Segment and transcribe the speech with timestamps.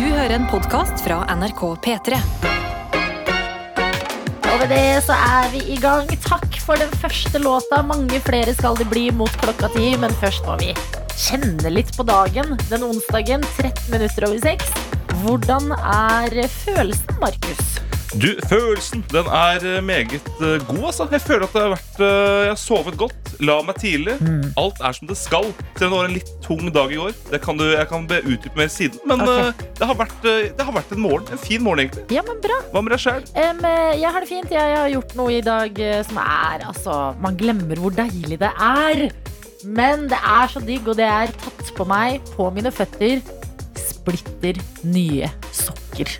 [0.00, 2.18] Du hører en podkast fra NRK P3.
[4.48, 6.08] Og med det så er vi i gang.
[6.24, 7.82] Takk for den første låta.
[7.84, 10.72] Mange flere skal det bli mot klokka ti, men først må vi
[11.20, 12.56] kjenne litt på dagen.
[12.72, 14.72] Den onsdagen 13 minutter over seks.
[15.20, 17.89] Hvordan er følelsen, Markus?
[18.10, 20.84] Du, Følelsen den er eh, meget eh, god.
[20.88, 24.16] altså Jeg føler at det har vært eh, Jeg har sovet godt, la meg tidlig.
[24.58, 25.46] Alt er som det skal.
[25.78, 27.14] Selv om det var en litt tung dag i går.
[27.30, 28.98] Det kan du, jeg kan be utdype mer siden.
[29.06, 29.52] Men okay.
[29.78, 31.28] det, har vært, det har vært en morgen.
[31.30, 32.06] En fin morgen, egentlig.
[32.16, 32.58] Ja, men bra.
[32.72, 33.28] Hva med deg sjæl?
[33.38, 34.54] Em, eh, jeg har det fint.
[34.58, 39.04] Jeg har gjort noe i dag som er altså Man glemmer hvor deilig det er.
[39.64, 43.20] Men det er så digg, og det er tatt på meg, på mine føtter,
[43.78, 46.18] splitter nye sokker.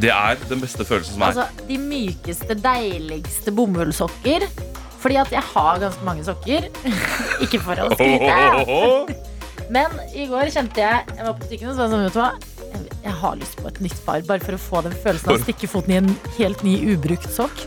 [0.00, 1.34] Det er den beste følelsen som er.
[1.34, 4.46] Altså, de mykeste, deiligste bomullssokker.
[5.02, 6.68] Fordi at jeg har ganske mange sokker.
[7.44, 9.18] Ikke for å skryte.
[9.72, 12.16] Men i går kjente jeg Jeg var på butikken og så var jeg sånn, vet
[12.16, 12.32] du hva?
[13.02, 15.42] Jeg, har lyst på et nytt par, bare for å få den følelsen av å
[15.42, 17.64] stikke foten i en helt ny ubrukt sokk.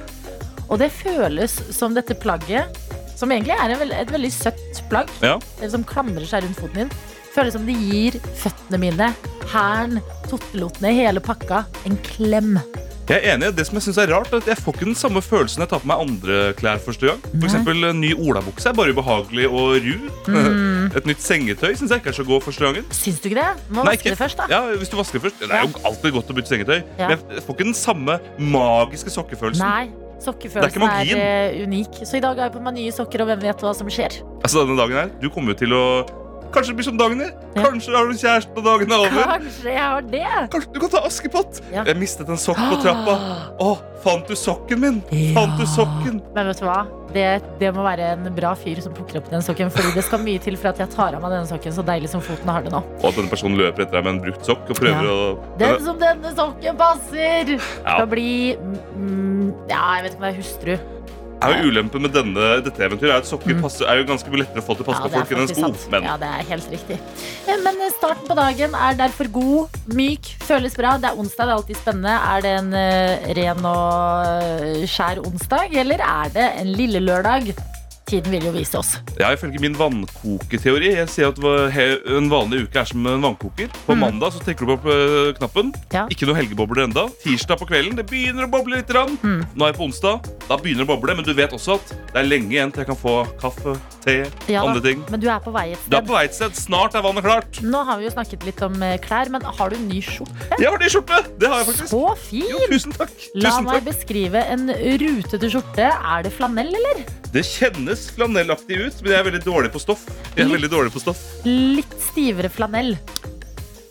[0.66, 2.80] Og det føles som dette plagget,
[3.20, 5.38] som egentlig er et veldig søtt plagg, Ja.
[5.72, 6.94] som klamrer seg rundt foten din,
[7.36, 9.12] føles som det gir føttene mine,
[9.52, 12.58] hæren, tottelotene, hele pakka, en klem.
[13.06, 13.52] Jeg er enig.
[13.54, 15.70] Det som jeg synes er rart, er at jeg får ikke den samme følelsen jeg
[15.70, 17.20] tar på meg andre klær første gang.
[17.28, 20.08] For eksempel en ny olabukse er bare ubehagelig og ru.
[20.34, 20.88] Mm.
[20.98, 22.88] Et nytt sengetøy syns jeg ikke er så god første gangen.
[22.98, 23.68] Syns du ikke det?
[23.70, 24.48] Må Nei, vaske ikke- det først, da.
[24.50, 25.38] Ja, hvis du vasker først.
[25.44, 26.82] Det er jo alltid godt å bytte sengetøy.
[26.98, 27.12] Ja.
[27.14, 29.62] Men jeg får ikke den samme magiske sokkefølelsen.
[29.62, 29.86] Nei,
[30.26, 31.98] Sokkefølelsen er er, eh, unik.
[32.08, 34.16] Så i dag har jeg på meg nye sokker, og hvem vet hva som skjer.
[34.42, 36.08] Altså denne dagen her, Du kommer til å
[36.54, 37.26] Kanskje det blir som Dagny?
[37.56, 37.64] Ja.
[37.66, 39.32] Kanskje har du kjæreste når dagen er over.
[39.34, 40.26] Kanskje jeg har det.
[40.54, 41.62] Kanskje du kan ta Askepott.
[41.74, 41.84] Ja.
[41.88, 43.16] Jeg mistet en sokk på trappa.
[43.64, 43.72] Å,
[44.06, 45.02] fant du sokken min?
[45.36, 46.22] Fant du sokken?
[46.36, 46.84] Men vet du hva?
[47.16, 47.26] Det,
[47.62, 49.70] det må være en bra fyr som plukker opp den sokken.
[49.72, 52.10] Fordi det skal mye til for at jeg tar av meg denne sokken så deilig
[52.12, 52.82] som foten har det nå.
[53.02, 55.16] Og at denne personen løper etter deg med en brukt sokk og prøver Ja.
[55.16, 57.56] å Den som denne sokken passer!
[57.56, 57.96] Ja.
[57.96, 58.30] Skal bli
[58.60, 60.76] mm, Ja, jeg vet ikke om det er hustru.
[61.42, 63.62] Er jo Ulempen med denne, dette eventyret er at sokker Mm.
[63.62, 65.90] passer, er jo ganske lettere å få til å passe på folk enn en sko.
[65.92, 67.00] Men Ja, det er helt riktig.
[67.48, 70.98] Eh, Men starten på dagen er derfor god, myk, føles bra.
[70.98, 72.16] Det er onsdag, det er alltid spennende.
[72.36, 77.54] Er det en eh, ren og eh, skjær onsdag, eller er det en lille lørdag?
[78.06, 78.92] Tiden vil jo vise oss.
[79.20, 83.70] ja, ifølge min vannkoketeori Jeg sier at en vanlig uke er som en vannkoker.
[83.88, 84.00] På Mm.
[84.04, 85.72] mandag så trekker du opp eh, knappen.
[85.92, 86.06] Ja.
[86.14, 87.08] Ikke noe helgebobler enda.
[87.24, 88.88] Tirsdag på kvelden det begynner å boble litt.
[88.94, 89.46] Mm.
[89.56, 90.30] Nå er jeg på onsdag.
[90.48, 92.84] Da begynner det å boble, men du vet også at det er lenge igjen til
[92.86, 93.74] jeg kan få kaffe,
[94.06, 95.02] te, Ja andre ting.
[95.10, 95.90] Men du er på vei et sted.
[95.92, 96.54] Du er på vei et sted.
[96.56, 97.62] Snart er vannet klart.
[97.66, 100.32] Nå har vi jo snakket litt om eh, klær, men har du en ny skjorte?
[100.62, 101.24] Jeg har ny skjorte!
[101.42, 101.90] Det har jeg faktisk.
[101.90, 102.06] Så
[102.38, 102.70] Jo, fin!
[102.70, 103.12] tusen takk.
[103.36, 103.90] La meg takk.
[103.90, 105.90] beskrive en rutete skjorte.
[105.90, 107.06] Er det flanell, eller?
[107.36, 110.06] Det kjennes flanellaktig ut, men jeg er veldig dårlig på stoff.
[110.08, 110.56] Jeg er Litt.
[110.56, 111.20] veldig dårlig på stoff.
[111.46, 112.94] Litt stivere flanell.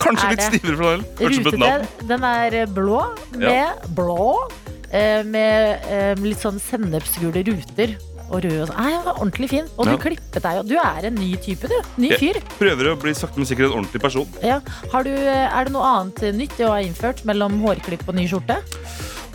[0.00, 1.04] Kanskje litt stivere flanell.
[1.20, 2.06] Rutete.
[2.08, 3.02] Den er eh, blå
[3.36, 4.48] med blå.
[4.90, 7.94] eh, Med eh, litt sånn sennepsgule ruter.
[8.32, 8.86] Og rød og sånn.
[8.88, 9.66] ja, ordentlig fin.
[9.76, 9.98] Og du Ja.
[10.00, 10.62] klippet deg jo.
[10.64, 11.76] Du er en ny type, du.
[12.00, 12.38] Ny fyr.
[12.40, 12.46] fyr.
[12.58, 14.26] Prøver å bli sakte, men sikkert en ordentlig person.
[14.42, 14.60] Ja.
[14.90, 18.56] Har du, er det noe annet nytt du har innført mellom hårklipp og ny skjorte?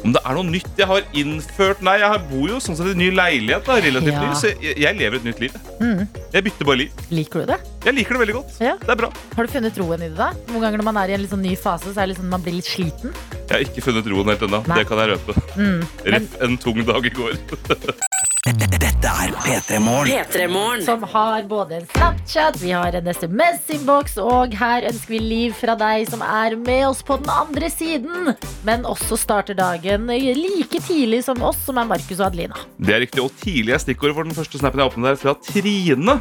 [0.04, 2.94] Om det er noe nytt jeg har innført Nei, jeg bor jo sånn sett i
[2.96, 3.66] en ny leilighet.
[3.66, 4.22] da, relativt Ja.
[4.30, 5.58] ny, Så jeg, jeg lever et nytt liv.
[5.80, 6.08] Mm.
[6.34, 6.92] Jeg bytter bare liv.
[7.12, 7.60] Liker du det?
[7.86, 8.60] Jeg liker det veldig godt.
[8.64, 8.76] Ja.
[8.80, 9.12] Det er bra.
[9.36, 10.32] Har du funnet roen i det da?
[10.48, 12.30] Noen ganger når man er i en litt sånn ny fase, så er det liksom
[12.30, 13.14] man blir litt sliten.
[13.50, 14.64] Jeg har ikke funnet roen helt ennå.
[14.68, 15.36] Det kan jeg røpe.
[15.58, 15.88] Mm.
[16.06, 17.34] Men en tung dag i går.
[18.48, 20.84] Dette er P3 Morgen.
[20.86, 25.76] Som har både en Snapchat, vi har en SMS-innboks, og her ønsker vi liv fra
[25.80, 28.32] deg som er med oss på den andre siden.
[28.68, 32.64] Men også starter dagen like tidlig som oss, som er Markus og Adelina.
[32.80, 35.36] Det er riktig, og tidlig er stikkordet for den første snappen jeg åpner der, fra
[35.50, 36.16] Trine.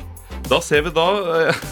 [0.50, 1.06] Da ser vi da
[1.38, 1.62] eh,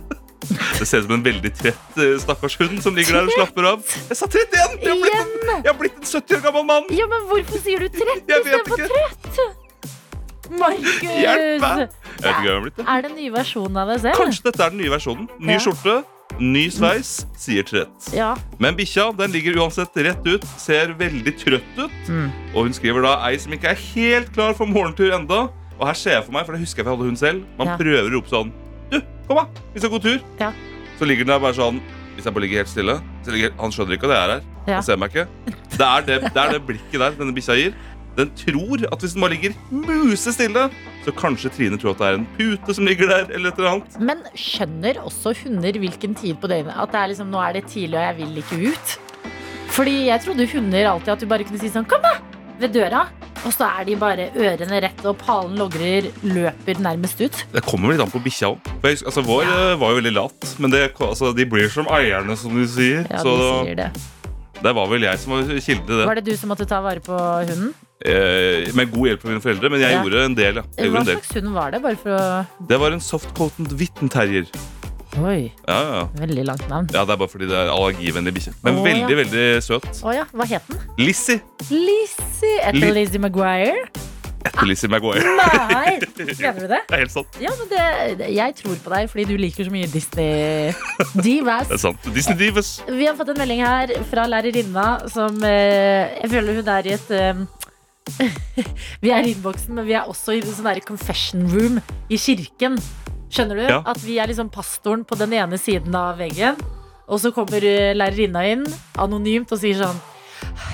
[0.80, 3.70] Det ser ut som en veldig trett eh, stakkars hund som ligger der og slapper
[3.72, 3.96] av.
[4.12, 4.76] Jeg sa trett igjen!
[4.84, 6.92] Jeg har blitt en, jeg har blitt en 70 år gammel mann!
[6.96, 8.92] Ja, men hvorfor sier du trett Jeg vet istedenfor ikke.
[8.92, 9.59] trett?
[10.50, 11.02] Markus!
[11.02, 11.82] Hjelp meg!
[11.84, 12.76] Jeg vet ikke hva jeg har blitt.
[12.80, 12.86] det.
[12.88, 14.16] Er det en ny versjon av deg selv?
[14.18, 15.28] Kanskje dette er den nye versjonen.
[15.38, 15.58] Ny Ja.
[15.64, 15.94] skjorte,
[16.40, 18.10] ny sveis, sier trett.
[18.16, 18.34] Ja.
[18.58, 21.90] Men bikkja den ligger uansett rett ut, ser veldig trøtt ut.
[22.08, 22.30] Mm.
[22.54, 25.48] Og hun skriver da ei som ikke er helt klar for morgentur enda.
[25.80, 27.44] Og her ser jeg for meg, for det husker jeg for jeg hadde hund selv.
[27.58, 27.76] Man Ja.
[27.76, 28.52] prøver å rope sånn
[28.90, 30.20] Du, kom da, vi skal gå tur.
[30.40, 30.52] Ja.
[30.98, 31.80] Så ligger den der bare sånn
[32.16, 34.42] Hvis jeg bare ligger helt stille så ligger, Han skjønner ikke at jeg er her.
[34.66, 34.74] Ja.
[34.74, 35.26] Han ser meg ikke.
[35.70, 37.72] Det er det, det er det blikket der denne bikkja gir.
[38.16, 40.66] Den tror at hvis den bare ligger musestille,
[41.04, 43.30] så kanskje Trine tror at det er en pute som ligger der.
[43.30, 44.00] eller et eller annet.
[44.00, 47.64] Men skjønner også hunder hvilken tid på døgnet At det er liksom, nå er det
[47.70, 48.98] tidlig og jeg vil ikke ut?
[49.70, 52.18] Fordi jeg trodde hunder alltid at du bare kunne si sånn Kom da!
[52.60, 53.06] Ved døra.
[53.40, 57.38] Og så er de bare ørene rett og palen logrer, løper nærmest ut.
[57.54, 58.70] Det kommer litt an på bikkja òg.
[58.84, 59.54] Altså, vår ja.
[59.80, 63.06] var jo veldig lat, men det, altså, de blir som eierne, som de sier.
[63.08, 63.88] Ja, så sier det.
[64.62, 66.06] Det var vel jeg som var kilden til det.
[66.10, 67.16] Var det du som måtte ta vare på
[67.48, 67.72] hunden?
[68.00, 70.02] Eh, med god hjelp av mine foreldre, men jeg Ja.
[70.02, 70.54] gjorde en del.
[70.54, 71.82] ja jeg Hva slags hund var det?
[71.82, 74.46] Bare for å Det var en soft-coated Witten-terrier.
[75.18, 76.04] Oi, Ja, ja.
[76.14, 76.86] veldig langt navn.
[76.94, 78.54] ja, det er bare fordi det er allergivennlig bikkje.
[78.62, 79.16] Men Åh, veldig, ja.
[79.24, 79.88] veldig søt.
[80.06, 80.78] Å ja, hva het den?
[80.98, 81.40] Lizzie.
[81.68, 82.60] Lizzie.
[82.62, 83.88] Etter Lizzie Maguire?
[84.40, 85.24] Etter Maguire.
[85.36, 86.00] Nei!
[86.40, 86.80] Mener du det?
[86.88, 87.38] Det er helt sant.
[87.42, 90.72] Ja, men det, jeg tror på deg fordi du liker så mye Disney
[91.20, 91.68] Divas.
[91.68, 92.10] Det er sant.
[92.14, 92.72] Disney Divas.
[92.88, 96.94] Vi har fått en melding her fra lærerinna som eh, Jeg føler hun er i
[96.96, 97.44] et eh,
[99.04, 101.78] Vi er i innboksen, men vi er også i sånn der confession room
[102.10, 102.78] i kirken.
[103.30, 103.64] Skjønner du?
[103.68, 103.80] Ja.
[103.86, 106.58] At vi er liksom pastoren på den ene siden av veggen.
[107.10, 108.66] Og så kommer eh, lærerinna inn
[109.02, 110.00] anonymt og sier sånn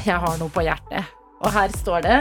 [0.06, 1.12] Jeg har noe på hjertet.
[1.42, 2.18] Og her står det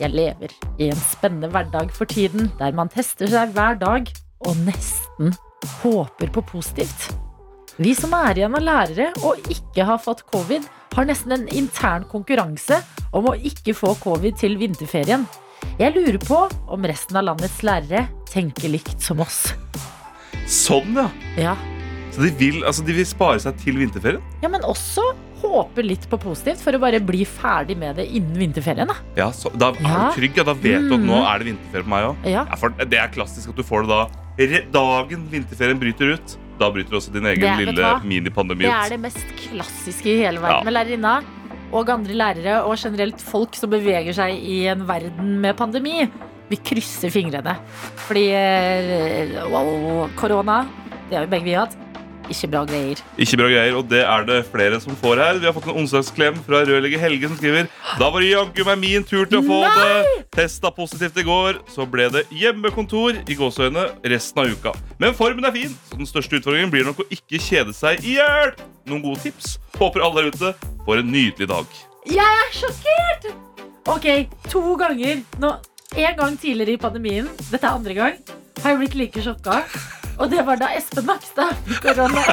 [0.00, 4.10] Jeg lever i en spennende hverdag for tiden, der man tester seg hver dag
[4.46, 5.34] og nesten
[5.82, 7.08] håper på positivt.
[7.78, 10.64] Vi som er igjen av lærere og ikke har fått covid,
[10.96, 12.80] har nesten en intern konkurranse
[13.14, 15.26] om å ikke få covid til vinterferien.
[15.78, 16.40] Jeg lurer på
[16.74, 19.52] om resten av landets lærere tenker likt som oss.
[20.48, 21.08] Sånn, ja.
[21.38, 21.56] Ja,
[22.14, 24.22] Så de vil, altså, de vil spare seg til vinterferien?
[24.42, 25.04] ja men også
[25.42, 28.88] håpe litt på positivt for å bare bli ferdig med det innen vinterferien.
[28.88, 28.94] Da.
[29.16, 30.10] Ja, så, Da er Ja.
[30.14, 30.44] du trygg, ja.
[30.44, 31.34] Da vet du at nå Mm.
[31.34, 32.16] er det vinterferie på meg òg.
[32.26, 32.44] Ja.
[32.50, 34.08] Ja, det er klassisk at du får det da
[34.72, 36.36] dagen vinterferien bryter ut.
[36.58, 38.70] Da bryter også din egen Det- lille minipandemi ut.
[38.70, 41.24] Det er det mest klassiske i hele verden med lærerinna.
[41.72, 46.08] Og andre lærere og generelt folk som beveger seg i en verden med pandemi.
[46.48, 47.58] Vi krysser fingrene.
[48.08, 50.66] Fordi eh, wow, korona,
[51.10, 51.76] det har jo begge vi hatt,
[52.32, 53.00] ikke bra greier.
[53.20, 55.40] Ikke bra greier, og det er det flere som får her.
[55.40, 58.80] Vi har fått en onsdagsklem fra rørlegger Helge som skriver Da var det jaggu meg
[58.82, 60.24] min tur til å få det.
[60.34, 64.74] Testa positivt i går, så ble det hjemmekontor i gåseøyne resten av uka.
[65.00, 68.18] Men formen er fin, så den største utfordringen blir nok å ikke kjede seg i
[68.18, 68.54] hjel.
[68.88, 69.56] Noen gode tips?
[69.78, 70.54] Håper alle der ute
[70.86, 71.82] får en nydelig dag.
[72.08, 73.30] Jeg er sjokkert!
[73.88, 74.06] Ok,
[74.52, 75.56] to ganger nå,
[75.96, 78.18] En gang tidligere i pandemien, dette er andre gang,
[78.60, 79.62] har jeg blitt like sjokka.
[80.18, 82.24] Og det var da Espen Nakstad fikk korona.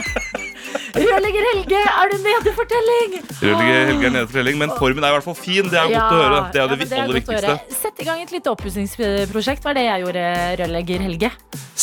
[0.95, 3.17] Rørlegger Helge, er du nede for telling?
[3.41, 5.69] Rørlegger Helge er nede for telling, men formen er i hvert fall fin.
[5.71, 6.41] Det er godt å høre.
[6.53, 7.79] Det er det ja, det er aller viktigste.
[7.81, 10.25] Sett i gang et lite oppussingsprosjekt, var det jeg gjorde,
[10.61, 11.31] rørlegger Helge.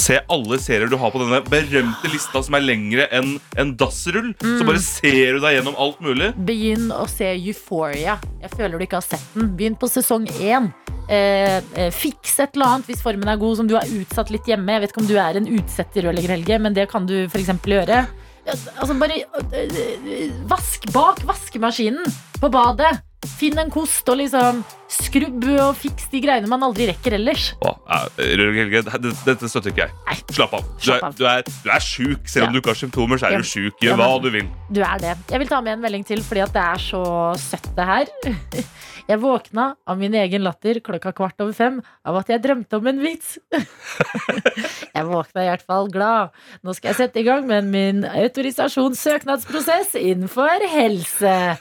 [0.02, 4.32] Se alle serier du har på denne berømte lista som er lengre enn en dassrull.
[4.40, 4.56] Mm.
[4.58, 6.32] Så bare ser du deg gjennom alt mulig.
[6.48, 8.16] Begynn å se Euphoria.
[8.42, 9.52] Jeg føler du ikke har sett den.
[9.58, 10.72] Begynn på sesong én.
[11.12, 14.48] Eh, eh, fiks et eller annet hvis formen er god, som du har utsatt litt
[14.48, 14.76] hjemme.
[14.76, 17.52] Jeg vet ikke om du er en utsetter rørlegger, Helge, men det kan du f.eks.
[17.74, 18.04] gjøre.
[18.46, 22.06] Altså bare eh, eh, Vask bak vaskemaskinen
[22.40, 23.02] på badet.
[23.22, 27.52] Finn en kost og liksom skrubb og fiks de greiene man aldri rekker ellers.
[27.62, 27.70] Å,
[28.18, 28.82] eh, Helge,
[29.24, 29.92] dette støtter ikke jeg.
[30.08, 30.16] Nei.
[30.34, 30.64] Slapp av.
[30.82, 32.26] Du er, du er, du er sjuk.
[32.28, 32.52] Selv om Ja.
[32.52, 33.38] du ikke har symptomer, så er Ja.
[33.38, 33.74] du sjuk.
[33.80, 34.48] Ja, Gjør hva du vil.
[34.72, 35.16] Du er det.
[35.30, 37.02] Jeg vil ta med en melding til fordi at det er så
[37.38, 38.06] søtt det her.
[39.08, 42.86] Jeg våkna av min egen latter klokka kvart over fem av at jeg drømte om
[42.86, 43.36] en vits.
[44.94, 46.30] Jeg våkna i hvert fall glad.
[46.62, 51.58] Nå skal jeg sette i gang med min autorisasjonssøknadsprosess innenfor helse.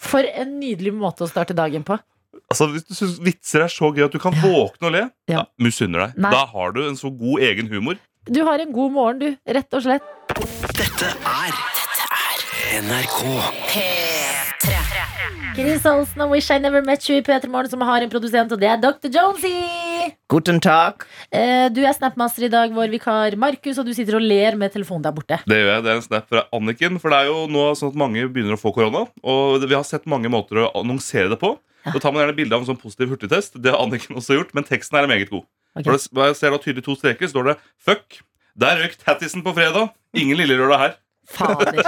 [0.00, 1.98] For en nydelig måte å starte dagen på.
[2.50, 5.44] Altså, Hvis du syns vitser er så gøy at du kan våkne og le, Ja.
[5.60, 6.16] misunner deg.
[6.18, 6.30] Nei.
[6.32, 7.98] Da har du en så god egen humor.
[8.30, 9.36] Du har en god morgen, du.
[9.46, 10.02] Rett og slett.
[10.76, 13.20] Dette er Dette er NRK.
[15.54, 18.52] Chris Olsen og Wish I Never Met You i P3 Morgen, som har en produsent,
[18.52, 19.08] og det er Dr.
[19.12, 19.56] Jonesy.
[20.30, 21.04] Guten Tag.
[21.32, 24.72] Eh, Du er Snapmaster i dag, vår vikar Markus, og du sitter og ler med
[24.72, 25.40] telefonen der borte.
[25.46, 27.00] Det gjør jeg, det er en snap fra Anniken.
[27.02, 29.06] For det er jo nå sånn at mange begynner å få korona.
[29.22, 31.56] Og vi har sett mange måter å annonsere det på.
[31.84, 33.56] Da tar man gjerne bilde av en sånn positiv hurtigtest.
[33.62, 35.46] Det har Anniken også gjort, men teksten er meget god.
[35.76, 35.86] Okay.
[35.86, 38.20] For det, jeg ser da tydelig to streker, står det 'fuck'.
[38.58, 39.92] Der røk tattisen på fredag.
[40.14, 40.96] Ingen lillelørdag her.
[41.30, 41.84] Fader.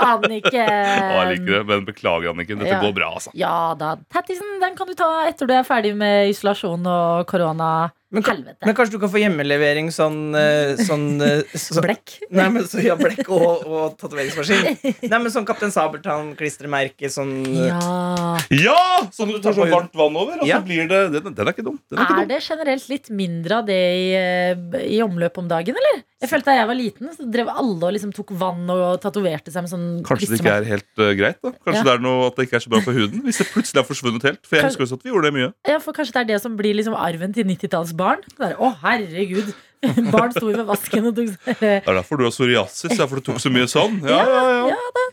[0.00, 0.70] Anniken.
[0.70, 2.58] Å, jeg liker det, men beklager, Anniken.
[2.62, 2.80] Dette Ja.
[2.82, 3.30] går bra, altså.
[3.36, 3.94] Ja da.
[4.12, 7.90] Tattisen den kan du ta etter du er ferdig med isolasjon og korona.
[8.16, 8.64] Men, Helvete.
[8.64, 12.14] men kanskje du kan få hjemmelevering sånn, eh, sånn eh, så, Blekk.
[12.32, 14.80] Nei, men så, ja, blekk og, og tatoveringsmaskin.
[15.04, 17.10] Nei, men sånn Kaptein Sabeltann-klistremerke.
[17.12, 18.38] Sånn eh, Ja.
[18.56, 18.78] Ja!
[19.14, 21.64] Sånn du tar så varmt vann over, og så blir det den, den er ikke
[21.66, 21.78] dum.
[21.90, 22.32] Den er ikke Er dum.
[22.32, 26.02] det generelt litt mindre av det i, eh, i omløp om dagen, eller?
[26.16, 29.52] Jeg følte Da jeg var liten, så drev alle og liksom tok vann og tatoverte
[29.52, 31.36] seg med sånn Kanskje det ikke er helt eh, greit?
[31.44, 31.84] da Kanskje Ja.
[31.84, 33.20] det er noe at det ikke er så bra for huden?
[33.26, 34.40] Hvis det plutselig har forsvunnet helt.
[34.48, 35.50] For jeg Kanskje- husker også at vi gjorde det mye.
[35.68, 38.05] Ja, for Kanskje det er det som blir liksom arven til 90-tallsbarn?
[38.06, 39.52] Å, herregud.
[40.14, 42.90] Barn sto ved vasken og tok seg Det er derfor du har psoriasis.
[42.94, 44.00] Det er fordi du tok så mye sånn.
[44.10, 44.76] Ja, ja, ja.
[44.76, 45.04] Ja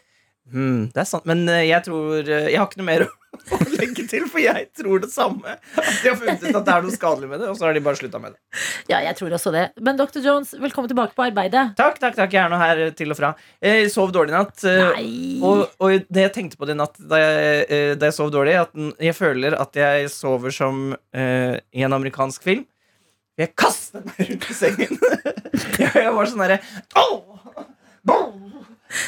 [0.53, 1.25] mm, det er sant.
[1.29, 3.03] Men eh, jeg tror eh, Jeg har ikke noe mer
[3.57, 5.55] å legge til, for jeg tror det samme.
[5.73, 7.73] At de har funnet ut at det er noe skadelig med det, og så har
[7.73, 8.61] de bare slutta med det.
[8.91, 9.63] Ja, jeg tror også det.
[9.81, 10.19] Men Dr.
[10.21, 11.63] Jones, velkommen tilbake på arbeidet.
[11.79, 12.35] Takk, takk, takk.
[12.35, 13.31] Jeg er nå her til og fra.
[13.65, 14.61] Jeg sov dårlig i natt.
[14.69, 15.07] eh, Nei.
[15.49, 18.29] Og, og det jeg tenkte på det i natt da jeg, eh, da jeg sov
[18.35, 18.77] dårlig, at
[19.09, 22.67] jeg føler at jeg sover som uh, i en amerikansk film.
[23.39, 24.97] Jeg kastet meg rundt i sengen.
[25.81, 26.59] jeg, var sånn derre
[27.01, 27.63] «Åh!
[28.13, 28.27] Åh!»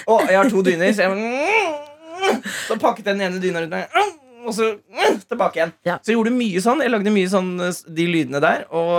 [0.10, 4.16] Og jeg har to dyner, så jeg Så pakket jeg den ene dyna rundt meg,
[4.46, 4.72] og så
[5.30, 5.76] tilbake igjen.
[5.86, 6.00] Ja.
[6.02, 6.82] Så jeg gjorde mye sånn.
[6.86, 8.92] Jeg lagde mye sånn eh, de lydene der, og,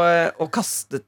[0.43, 1.07] og kastet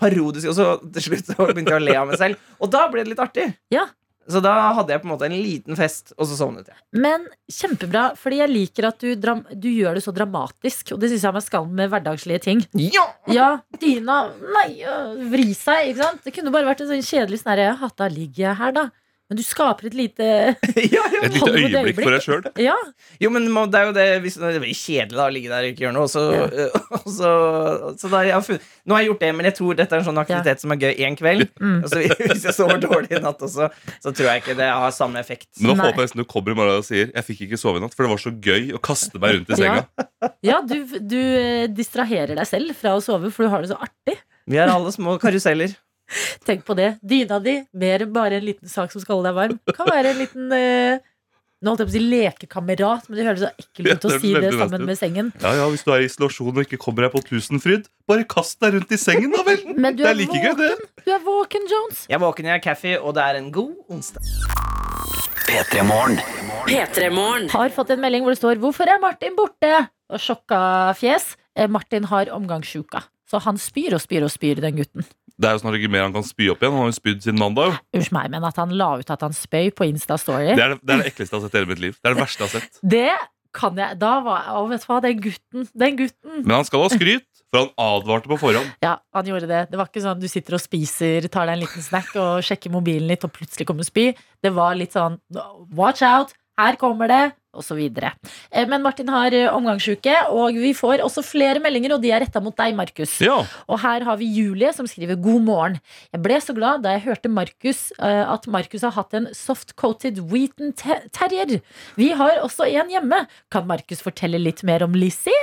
[0.00, 0.50] parodisk.
[0.50, 2.50] Og så til slutt så begynte jeg å le av meg selv.
[2.62, 3.48] Og da ble det litt artig.
[3.74, 3.86] Ja.
[4.30, 6.78] Så da hadde jeg på en måte en liten fest, og så sovnet jeg.
[7.02, 9.14] Men kjempebra, fordi jeg liker at du,
[9.52, 10.94] du gjør det så dramatisk.
[10.94, 12.64] Og det syns jeg man skal med hverdagslige ting.
[12.78, 13.06] Ja!
[13.30, 16.24] Ja, dyna Nei, øh, vri seg, ikke sant?
[16.24, 18.86] Det kunne bare vært en sånn kjedelig sånn herre Hatta ligger jeg her, da.
[19.30, 20.26] Men du skaper et lite
[20.96, 21.20] ja, ja.
[21.22, 22.00] Et lite øyeblikk øyeblikk.
[22.02, 22.48] for deg sjøl.
[22.58, 22.74] Ja.
[23.22, 25.70] Jo, men det er jo det hvis, Det blir kjedelig da å ligge der og
[25.70, 26.10] ikke gjøre noe.
[26.10, 26.24] Så,
[26.98, 27.30] og så,
[28.00, 30.02] så da, jeg har funnet, nå har jeg gjort det, men jeg tror dette er
[30.02, 31.46] en sånn aktivitet som er gøy én kveld.
[31.60, 31.82] Mm.
[31.84, 33.66] Og så hvis jeg sover dårlig i natt også,
[34.00, 35.48] så tror jeg ikke det har samme effekt.
[35.58, 35.88] Men nå Nei.
[35.90, 37.92] håper jeg nesten du kommer i morgen og sier Jeg fikk ikke sove i natt,
[37.96, 39.84] for det var så gøy å kaste meg rundt i senga.
[39.84, 43.74] Ja, ja du, du eh, distraherer deg selv fra å sove, for du har det
[43.74, 44.16] så artig.
[44.50, 45.76] Vi er alle små karuseller.
[46.46, 46.98] Tenk på det.
[47.02, 49.60] Dyna di, mer enn bare en liten sak som skal holde deg varm.
[49.76, 50.98] Kan være en liten eh,
[51.60, 54.12] Nå holdt jeg på å si lekekamerat, men det høres så ekkelt Ja, ut å
[54.16, 55.26] si det sammen med sengen.
[55.42, 58.56] Ja, ja, Hvis du er i isolasjon og ikke kommer deg på Tusenfryd, bare kast
[58.64, 59.60] deg rundt i sengen, da vel!
[59.76, 60.70] Men du Det er, er like gøy, det.
[60.72, 62.00] våken, du er våken, Jones.
[62.08, 64.24] Jeg er våken, jeg er Kaffe, og det er en god onsdag.
[65.50, 66.16] P3 Morgen.
[66.64, 67.48] P3morgen.
[67.52, 71.36] Har fått en melding hvor det står 'Hvorfor er Martin borte?' Og sjokka fjes.
[71.56, 73.02] Eh, Martin har omgangssjuka.
[73.30, 75.04] Så han spyr og spyr og spyr, den gutten.
[75.40, 76.74] Det er jo snart ikke mer han kan spy opp igjen.
[76.76, 77.78] Han har jo spydd siden mandag.
[77.96, 80.80] Unnskyld meg, men at han la ut at han spøy på Insta-story Det er det,
[80.84, 81.96] det er det ekleste jeg har sett i hele mitt liv.
[81.96, 82.80] Det er det verste jeg har sett.
[82.96, 83.10] Det
[83.56, 85.68] kan jeg Da var Å, vet du hva, den gutten.
[85.74, 86.42] Den gutten.
[86.44, 88.68] Men han skal ha skryt, for han advarte på forhånd.
[88.84, 89.64] Ja, han gjorde det.
[89.72, 92.70] Det var ikke sånn du sitter og spiser, tar deg en liten snack og sjekker
[92.70, 94.10] mobilen litt, og plutselig kommer spy.
[94.44, 95.18] Det var litt sånn
[95.74, 97.22] watch out, her kommer det,
[97.54, 98.12] og så videre.
[98.52, 102.40] Eh, Men Martin har omgangsuke, og vi får også flere meldinger, og de er retta
[102.40, 103.16] mot deg, Markus.
[103.20, 105.80] Ja, Og her har vi Julie som skriver God morgen.
[106.12, 110.20] Jeg ble så glad da jeg hørte Markus eh, at Markus har hatt en soft-coated
[110.30, 111.60] Wheaton te- terrier.
[111.96, 113.24] Vi har også en hjemme.
[113.50, 115.34] Kan Markus fortelle litt mer om Lizzie?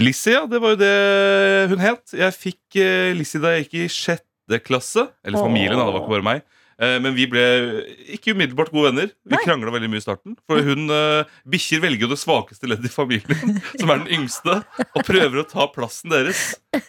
[0.00, 2.14] Lizzie, ja, det var jo det hun het.
[2.16, 2.78] Jeg fikk
[3.18, 5.04] Lizzie da jeg gikk i sjette klasse.
[5.26, 6.40] Eller familien, da, det var ikke bare meg.
[6.80, 7.42] Eh, men vi ble
[8.16, 9.10] ikke umiddelbart gode venner.
[9.28, 10.36] Vi krangla veldig mye i starten.
[10.48, 14.54] For hun uh, Bikkjer velger jo det svakeste leddet i familien, som er den yngste,
[14.96, 16.40] og prøver å ta plassen deres.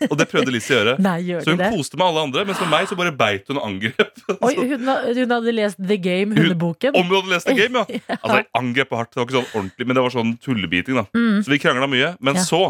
[0.07, 0.93] Og det prøvde Lizzie å gjøre.
[1.03, 1.71] Nei, gjør Så hun det?
[1.75, 4.21] koste med alle andre, mens med meg så bare beit hun og angrep.
[4.37, 4.87] Oi, hun,
[5.19, 6.95] hun hadde lest The Game, hundeboken.
[6.95, 7.99] Om hun hadde lest The Game, ja.
[8.21, 9.11] Altså, jeg angrep hardt.
[9.11, 11.01] Det var ikke sånn ordentlig, men det var sånn tullebiting.
[11.01, 11.41] da Mm.
[11.43, 12.13] Så vi krangla mye.
[12.23, 12.43] Men Ja.
[12.47, 12.61] så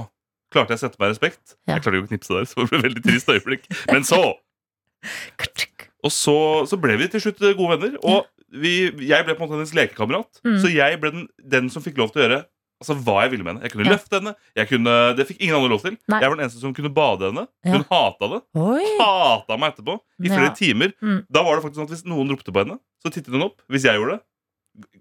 [0.51, 1.53] klarte jeg å sette meg i respekt.
[1.67, 1.75] Ja.
[1.77, 3.67] Jeg klarte jo å knipse der, så det ble veldig trist øyeblikk.
[3.91, 4.21] Men så
[6.03, 6.35] Og så,
[6.69, 7.97] så ble vi til slutt gode venner.
[8.03, 10.41] Og vi, jeg ble på en måte hennes lekekamerat.
[10.43, 10.57] Mm.
[10.63, 12.41] Så jeg ble den, den som fikk lov til å gjøre
[12.81, 13.61] Altså hva jeg ville med henne.
[13.61, 13.91] Jeg kunne Ja.
[13.93, 14.31] løfte henne.
[14.65, 15.93] Kunne, det fikk ingen andre lov til.
[16.09, 16.17] Nei.
[16.17, 17.43] Jeg var den eneste som kunne bade henne.
[17.61, 17.75] Ja.
[17.75, 18.39] Hun hata det.
[18.57, 18.87] Oi!
[18.97, 20.55] Hata meg etterpå i flere Ja.
[20.57, 20.89] timer.
[20.97, 21.19] Mm.
[21.29, 23.61] Da var det faktisk sånn at Hvis noen ropte på henne, så tittet hun opp.
[23.69, 24.21] Hvis jeg gjorde det,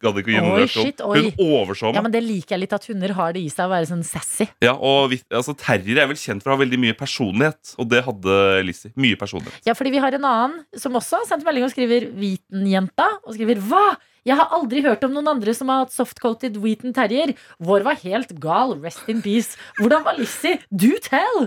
[0.03, 0.91] gadd ikke å gi noen reaksjon.
[0.99, 1.99] Hun overså meg.
[1.99, 4.05] Ja, men Det liker jeg litt at hunder har det i seg å være sånn
[4.07, 4.49] sassy.
[4.65, 7.91] Ja, og vi, altså, Terrier er vel kjent for å ha veldig mye personlighet, og
[7.93, 8.37] det hadde
[8.67, 8.93] Lizzie.
[9.01, 9.63] Mye personlighet.
[9.69, 13.09] Ja, fordi vi har en annen som også har sendt melding og skriver Wheaton-jenta.
[13.25, 13.85] Og skriver Hva?
[14.29, 17.33] Jeg har aldri hørt om noen andre som har hatt soft-coated Wheaton terrier.
[17.63, 18.75] Vår var helt gal.
[18.83, 19.57] Rest in peace.
[19.79, 20.59] Hvordan var Lizzie?
[20.69, 21.47] Do tell!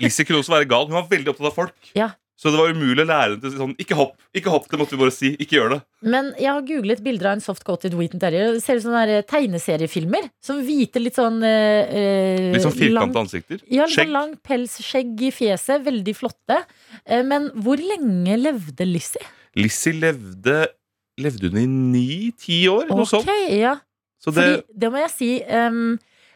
[0.00, 0.88] Lizzie kunne også være gal.
[0.88, 1.90] Hun var veldig opptatt av folk.
[1.98, 2.14] Ja.
[2.36, 4.10] Så det var umulig å lære henne til sånn Ikke hopp!
[4.36, 5.30] Ikke hopp, Det måtte vi bare si.
[5.40, 5.78] Ikke gjør det.
[6.04, 8.52] Men jeg har googlet bilder av en soft-coated Wheaton terrier.
[8.52, 10.26] Det ser ut som sånne tegneseriefilmer.
[10.44, 13.62] Som hvite, litt sånn eh, eh, Litt sånn firkanta ansikter.
[13.72, 14.10] Ja, litt Skjegg.
[14.10, 15.80] sånn lang pels, skjegg i fjeset.
[15.86, 16.58] Veldig flotte.
[17.06, 19.24] Eh, Men hvor lenge levde Lizzie?
[19.56, 20.66] Lizzie levde
[21.16, 21.64] Levde hun i
[21.96, 22.90] ni-ti år?
[22.92, 23.24] Noe sånt.
[23.24, 23.78] Ok, ja.
[24.20, 25.94] Så det, Fordi, det må jeg si um,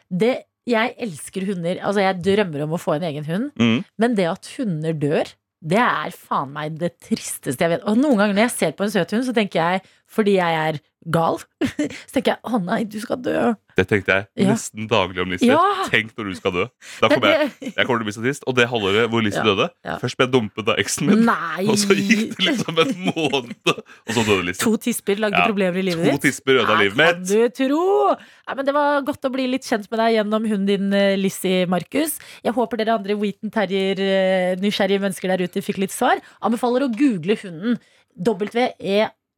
[0.09, 0.31] det,
[0.65, 1.77] Jeg elsker hunder.
[1.85, 3.51] Altså, jeg drømmer om å få en egen hund.
[3.61, 5.29] mm, Men det at hunder dør,
[5.61, 7.83] det er faen meg det tristeste jeg vet.
[7.89, 10.61] Og noen ganger når jeg ser på en søt hund, så tenker jeg, fordi jeg
[10.61, 13.53] er gal, så tenker jeg å nei, du skal dø.
[13.77, 14.51] det tenkte jeg Ja.
[14.51, 15.47] nesten daglig om Lizzie.
[15.49, 15.85] Ja.
[15.89, 16.65] Tenk når du skal dø.
[17.01, 18.43] Da kommer jeg, jeg kommer til å bli så trist.
[18.45, 19.67] Og det halvåret hvor Lizzie Ja, døde.
[20.03, 21.65] Først ble jeg dumpet av eksen min, Nei!
[21.71, 24.61] og så gikk det liksom en måned, og så døde Lizzie.
[24.67, 26.19] To tisper lagde problemer i livet ditt?
[26.19, 27.31] To tisper ødela livet Kan mitt.
[27.31, 27.81] du tro?
[28.13, 31.55] Nei, men det var godt å bli litt kjent med deg gjennom hunden din, Lissi
[31.71, 32.19] Markus.
[32.45, 36.21] Jeg håper dere andre Wheaton Terrier-nysgjerrige mennesker der ute fikk litt svar.
[36.45, 37.79] Anbefaler å google hunden.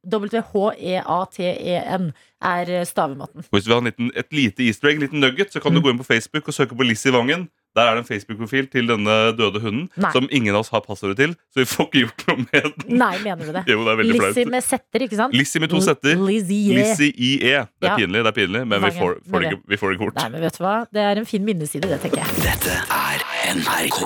[0.03, 2.03] W-H-E-A-T-E-N
[2.43, 3.43] er eh, stavemåten.
[3.51, 5.71] Hvis du vil ha en liten, et lite easter egg, en liten nugget, så kan
[5.73, 7.41] du gå inn på Facebook og søke på Lizzie Vangen.
[7.73, 10.11] Der er det en Facebook-profil til denne døde hunden Nei.
[10.13, 11.31] som ingen av oss har passordet til.
[11.49, 12.97] Så vi får ikke gjort noe med den.
[13.01, 13.63] Nei, mener du det?
[13.71, 14.51] Jo, det er Lizzie flaut.
[14.53, 15.33] med setter, ikke sant?
[15.33, 16.13] Lizzie med to setter.
[16.21, 16.75] Lizzie.
[16.77, 17.41] Lizzie IE.
[17.41, 17.95] Det er Ja.
[17.97, 20.17] pinlig, det er pinlig men vi får, får, det ikke, vi får det ikke bort.
[20.21, 20.75] Nei, men vet du hva?
[20.93, 22.29] Det er en fin minneside, det, tenker jeg.
[22.45, 23.17] Dette er
[23.57, 23.97] NRK.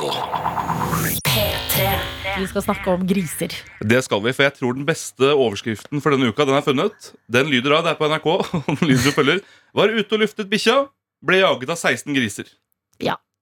[2.37, 3.53] Vi skal snakke om griser.
[3.81, 7.09] Det skal vi, for jeg tror den beste overskriften for denne uka Den er funnet.
[7.25, 8.27] Den lyder av, det er på NRK.
[8.67, 9.41] og den lyder som følger
[9.77, 10.77] Var ute og luftet bikkja.
[11.25, 12.53] Ble jaget av 16 griser.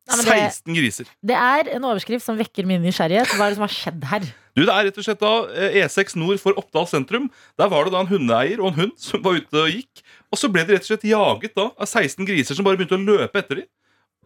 [0.05, 1.07] Nei, det, 16 griser.
[1.25, 3.31] det er en overskrift som vekker min nysgjerrighet.
[3.33, 4.27] Hva er det som har skjedd her?
[4.53, 7.25] Du, Det er rett og slett da eh, E6 nord for Oppdal sentrum.
[7.57, 10.03] Der var det da en hundeeier og en hund som var ute og gikk.
[10.29, 12.99] Og så ble de rett og slett jaget da av 16 griser som bare begynte
[12.99, 13.69] å løpe etter dem.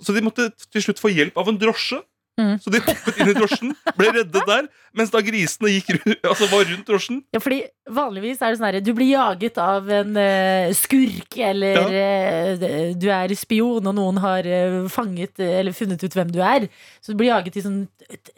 [0.04, 2.02] Så de måtte til slutt få hjelp av en drosje.
[2.40, 2.60] Mhm.
[2.64, 5.92] Så de hoppet inn i drosjen, ble reddet der, mens da grisene gikk,
[6.30, 7.22] altså var rundt drosjen.
[7.36, 11.80] Ja, fordi Vanligvis er det sånn her Du blir jaget av en uh, skurk, eller
[11.90, 16.68] eh, du er spion, og noen har uh, fanget eller funnet ut hvem du er.
[17.02, 17.82] Så du blir jaget i sånn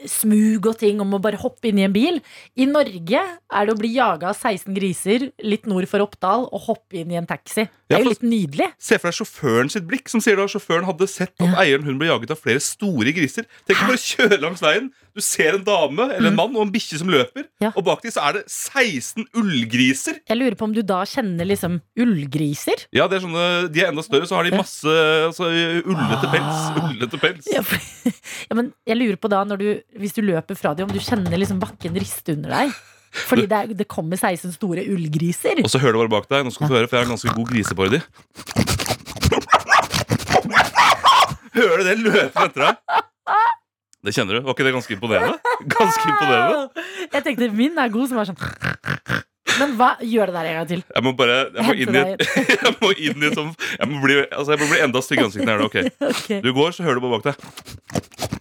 [0.09, 2.19] smug og ting om å bare hoppe inn i en bil.
[2.59, 6.65] I Norge er det å bli jaga av 16 griser litt nord for Oppdal og
[6.67, 7.67] hoppe inn i en taxi.
[7.87, 8.69] Det er jo ja, litt nydelig.
[8.81, 11.99] Se for deg sjåføren sitt blikk, som sier da sjåføren hadde sett at eieren hun
[11.99, 13.47] ble jaget av flere store griser.
[13.67, 14.89] Tenk bare kjøre langs veien.
[15.11, 17.49] Du ser en dame eller en mann og en bikkje som løper, Mm.
[17.65, 17.69] Ja.
[17.75, 20.17] og bak dem så er det 16 ullgriser.
[20.29, 22.85] Jeg lurer på om du da kjenner liksom ullgriser?
[22.95, 24.95] Ja, det er sånne, De er enda større, så har de masse
[25.27, 25.49] altså,
[25.85, 26.61] ullete pels.
[26.71, 26.87] Ah.
[26.89, 27.51] Ullete pels.
[27.51, 27.77] Ja, for,
[28.49, 29.67] ja, men jeg lurer på da, når du,
[29.99, 32.73] hvis du løper fra dem, om du kjenner liksom bakken riste under deg?
[33.27, 35.59] Fordi det, er, det kommer 16 store ullgriser.
[35.65, 36.45] Og så hører du bare bak deg.
[36.47, 37.99] Nå skal du høre, for jeg har en ganske god griseparodi.
[41.51, 42.75] Hører du det løper etter deg?
[44.01, 44.45] Det kjenner du.
[44.47, 45.35] Var ikke det ganske imponerende?
[45.75, 46.85] Ganske imponerende.
[47.13, 48.39] Jeg tenkte min er god, som var sånn
[49.59, 49.91] Men hva?
[50.01, 50.81] Gjør det der en gang til.
[50.95, 52.03] Jeg må bare Jeg må inn i
[52.65, 55.27] Jeg må inn i et sånt Jeg må bli, altså, jeg må bli enda styggere
[55.27, 55.83] i ansiktet Okay.
[55.85, 56.09] jeg gjør det.
[56.09, 56.31] Ok.
[56.31, 56.41] Ok.
[56.47, 58.40] Du går, så hører du bare bak deg.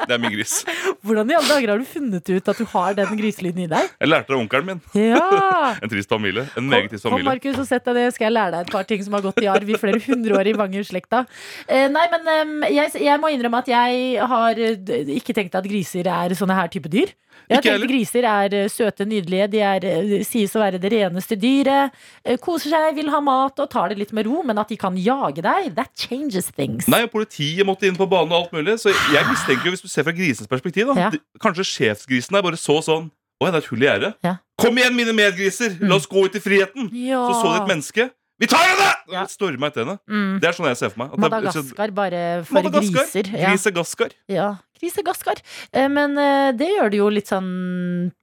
[0.00, 0.60] Det er min gris.
[1.06, 3.90] Hvordan i alle dager har du funnet ut at du har den griselyden i deg?
[4.00, 4.82] Jeg lærte det av onkelen min.
[4.96, 5.26] Ja!
[5.84, 6.46] En trist familie.
[6.58, 7.22] En meget trist Kom.
[7.24, 8.06] Markus, og sett deg det.
[8.16, 10.38] Skal jeg lære deg et par ting som har gått i arv i flere hundre
[10.40, 11.24] år i Vanger-slekta.
[11.66, 15.68] Eh, nei, men em, jeg, jeg må innrømme at jeg har eh, ikke tenkt at
[15.68, 17.12] griser er sånne her type dyr.
[17.50, 19.48] Jeg har tenkt griser er eh, søte, nydelige.
[19.50, 21.96] De er, eh, sies å være det reneste dyret.
[22.24, 24.42] eh, Koser seg, vil ha mat og tar det litt med ro.
[24.46, 26.86] Men at de kan jage deg, that changes things.
[26.90, 28.78] Nei, og Politiet måtte inn på banen og alt mulig.
[28.78, 31.10] Så jeg mistenker jo, hvis du ser fra grisens perspektiv, da Ja.
[31.42, 33.10] Kanskje sjefsgrisen er bare så sånn
[33.40, 34.14] Å ja, det er et hull i gjerdet.
[34.22, 34.34] Ja.
[34.60, 35.78] Kom igjen, mine medgriser!
[35.80, 36.90] La oss gå ut i friheten!
[36.92, 37.22] Ja.
[37.30, 38.10] Så så de et menneske.
[38.40, 38.88] Vi tar henne!
[39.12, 39.26] Ja.
[39.28, 39.98] Storma etter henne.
[40.08, 40.38] Mm.
[40.40, 41.12] Det er sånn jeg ser for meg.
[41.12, 43.04] At Madagaskar bare for Madagaskar.
[43.04, 43.28] griser.
[43.36, 43.50] Ja.
[43.52, 44.14] Grisegaskar.
[44.32, 44.46] Ja,
[44.80, 45.42] grisegaskar.
[45.76, 47.50] Eh, Men eh, det gjør det jo litt sånn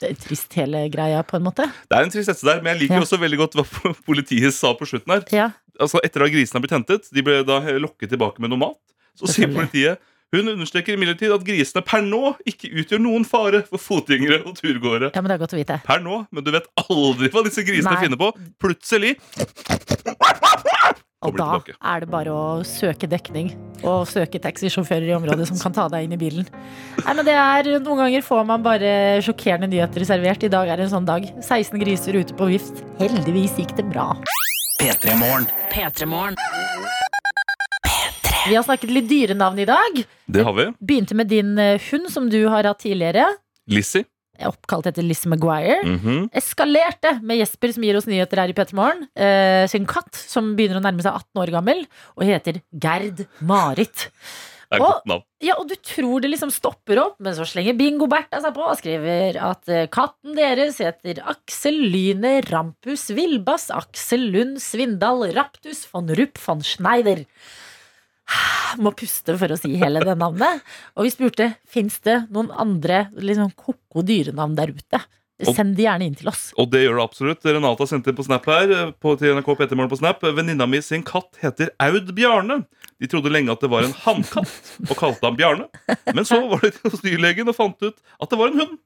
[0.01, 1.67] eh, trist, hele greia, på en måte.
[1.85, 3.05] Det er en tristesse der, men jeg liker Ja.
[3.05, 3.65] også veldig godt hva
[4.09, 5.25] politiet sa på slutten her.
[5.35, 5.51] Ja.
[5.77, 8.79] Altså Etter at grisene har blitt hentet, de ble da lokket tilbake med noe mat,
[9.17, 10.01] så sier politiet
[10.35, 15.11] hun understreker imidlertid at grisene per nå ikke utgjør noen fare for fotgjengere og turgåere.
[15.15, 15.77] ja, men det er godt å vite.
[15.87, 18.01] Per nå, men du vet aldri hva disse grisene Nei.
[18.03, 18.33] finner på.
[18.59, 19.15] Plutselig
[21.25, 21.73] Og da tilbake.
[21.81, 23.49] er det bare å søke dekning.
[23.87, 26.45] Og søke taxisjåfører i området som kan ta deg inn i bilen.
[27.01, 28.91] Nei, men det er, Noen ganger får man bare
[29.25, 30.43] sjokkerende nyheter servert.
[30.45, 31.25] I dag er det en sånn dag.
[31.41, 32.83] 16 griser ute på vift.
[33.01, 34.11] Heldigvis gikk det bra.
[34.79, 35.17] P3
[36.05, 36.37] Morgen.
[38.47, 38.49] P3morgen.
[38.49, 40.03] Vi har snakket litt dyrenavn i dag.
[40.27, 40.65] Det har vi.
[40.79, 43.27] Begynte med din eh, hund, som du har hatt tidligere.
[43.67, 44.05] Lizzie.
[44.45, 45.79] Oppkalt etter Lizzie Maguire.
[45.83, 46.27] Mhm.
[46.31, 49.07] eskalerte med Jesper, som gir oss nyheter her i P3 Morgen.
[49.17, 54.09] Eh, sin katt, som begynner å nærme seg 18 år gammel, og heter Gerd Marit.
[54.69, 55.23] Det er Og- godt navn.
[55.41, 58.61] Ja, og du tror det liksom stopper opp, men så slenger Bingo Bertha seg på
[58.67, 65.85] og skriver at eh, katten deres heter Aksel Lyne Rampus Vilbas Aksel Lund Svindal Raptus
[65.89, 67.25] von Rupp von Schneider.
[68.83, 70.63] Må puste for å si hele det navnet.
[70.97, 75.03] Og vi spurte fins det noen andre liksom ko-ko dyrenavn der ute.
[75.37, 76.47] Send de gjerne inn til oss.
[76.57, 77.45] Og det gjør det absolutt.
[77.45, 78.71] Renata sendte på Snap her.
[78.97, 82.63] På, til NRK Petermorgen på Snap Venninna mi sin katt heter Aud Bjarne.
[82.97, 84.53] De trodde lenge at det var en hannkatt,
[84.87, 85.67] og kalte han Bjarne.
[86.09, 88.79] Men så var de hos dyrlegen og fant ut at det var en hund.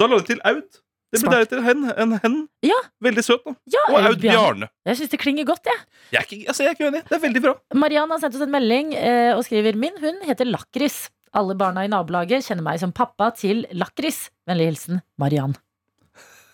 [0.00, 0.80] Da la de til Aud.
[1.08, 2.34] Det ble deretter hen, en hen.
[2.66, 2.76] Ja.
[3.04, 3.54] Veldig søt, da.
[3.72, 4.68] Ja, Og Aud Bjarne.
[4.88, 5.78] Jeg syns det klinger godt, jeg.
[6.12, 7.00] Jeg er ikke, altså, jeg er ikke uenig.
[7.08, 7.54] Det er veldig bra.
[7.80, 11.06] Mariann har sendt oss en melding eh, og skriver Min hund heter Lakris.
[11.36, 14.26] Alle barna i nabolaget kjenner meg som pappa til Lakris.
[14.48, 15.56] Vennlig hilsen Mariann.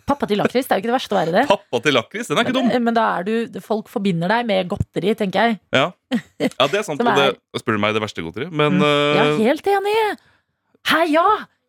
[0.04, 1.44] Pappa til Lakris, det er jo ikke det verste å være det.
[1.48, 2.28] Pappa til lakris.
[2.28, 2.66] Den er ikke dum.
[2.68, 5.58] Men, men da er du Folk forbinder deg med godteri, tenker jeg.
[5.72, 7.00] Ja, ja det er sant.
[7.00, 7.34] er...
[7.34, 8.50] Og det spør du meg det verste godteri.
[8.52, 9.96] Men Jeg er eh, helt enig.
[10.92, 11.24] Hei, ja!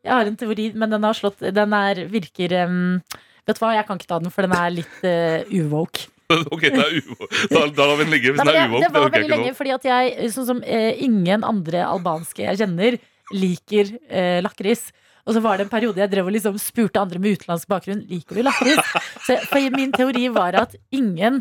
[0.05, 2.99] Jeg har en teori, men den har slått Den er, virker um,
[3.45, 6.09] Vet du hva, jeg kan ikke ta den, for den er litt uh, uvoke.
[6.55, 7.27] Ok, det er uvo.
[7.51, 8.81] Da, da lar vi den ligge hvis Nei, den er uvåk.
[8.81, 12.61] det Det var veldig lenge, fordi at jeg, sånn som uh, ingen andre albanske jeg
[12.63, 12.97] kjenner,
[13.33, 14.87] liker uh, lakris.
[15.25, 18.03] Og så var det en periode jeg drev og liksom spurte andre med utenlandsk bakgrunn
[18.09, 18.77] Liker du lakris.
[19.25, 21.39] Så for min teori var at ingen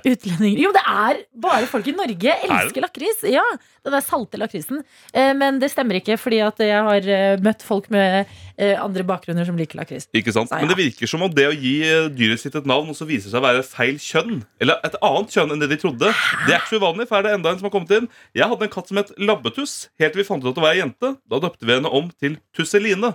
[0.00, 3.24] utlendinger Jo, det er bare folk i Norge elsker lakris!
[3.28, 3.44] Ja,
[3.84, 4.80] Den der salte lakrisen.
[5.12, 8.24] Eh, men det stemmer ikke, fordi at jeg har eh, møtt folk med
[8.56, 10.08] eh, andre bakgrunner som liker lakris.
[10.16, 10.50] Ikke sant?
[10.50, 11.76] Sa Men det virker som om det å gi
[12.16, 15.36] dyret sitt et navn og så viser seg å være feil kjønn, eller et annet
[15.36, 16.10] kjønn enn det de trodde,
[16.46, 17.08] det er ikke så uvanlig.
[17.10, 19.12] For er det enda en som har kommet inn Jeg hadde en katt som het
[19.20, 21.14] Labbetuss, helt til vi fant ut at det var ei jente.
[21.28, 23.12] Da døpte vi henne om til Tusseline.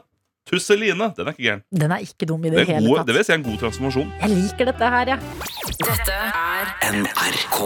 [0.50, 1.12] Tusseline.
[1.18, 1.62] Den er ikke gæren.
[1.84, 3.08] Den er ikke dum i Det, det, er hele tatt.
[3.08, 4.10] det vil si en god transformasjon.
[4.24, 5.20] Jeg liker dette her, jeg.
[5.82, 6.66] Dette er
[6.98, 7.58] NRK.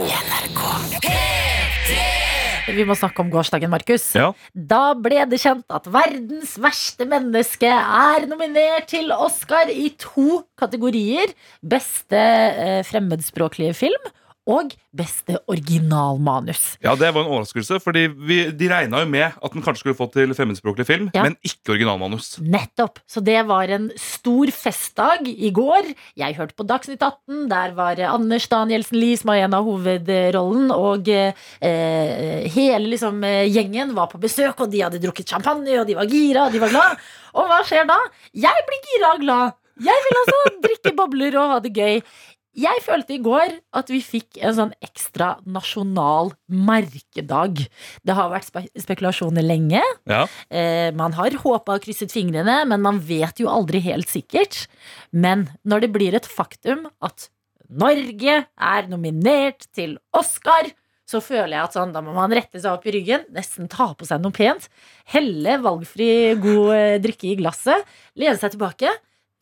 [2.66, 4.08] Vi må snakke om gårsdagen, Markus.
[4.18, 4.32] Ja.
[4.52, 11.30] Da ble det kjent at verdens verste menneske er nominert til Oscar i to kategorier.
[11.62, 14.10] Beste eh, fremmedspråklige film
[14.46, 16.76] og beste originalmanus.
[16.84, 19.98] Ja, Det var en overraskelse, fordi vi, de regna jo med at den kanskje skulle
[19.98, 21.22] få til fremmedspråklig film, Ja.
[21.26, 22.38] men ikke originalmanus.
[22.40, 23.00] Nettopp.
[23.10, 25.90] Så det var en stor festdag i går.
[26.16, 27.48] Jeg hørte på Dagsnytt 18.
[27.50, 30.70] Der var Anders Danielsen Lie som var en av hovedrollen.
[30.70, 35.98] Og eh, hele liksom, gjengen var på besøk, og de hadde drukket champagne, og de
[35.98, 36.98] var gira, og de var glad.
[37.36, 37.98] Og hva skjer da?
[38.32, 39.56] Jeg blir gira og glad.
[39.84, 41.98] Jeg vil altså drikke bobler og ha det gøy.
[42.56, 47.66] Jeg følte i går at vi fikk en sånn ekstra nasjonal merkedag.
[48.00, 49.82] Det har vært spe spekulasjoner lenge.
[50.08, 50.22] Ja.
[50.48, 54.64] Eh, man har håpa og krysset fingrene, men man vet jo aldri helt sikkert.
[55.12, 57.28] Men når det blir et faktum at
[57.68, 60.70] Norge er nominert til Oscar,
[61.06, 63.92] så føler jeg at sånn, da må man rette seg opp i ryggen, nesten ta
[63.94, 64.66] på seg noe pent,
[65.12, 66.08] helle valgfri
[66.40, 67.84] god eh, drikke i glasset,
[68.18, 68.90] lene seg tilbake.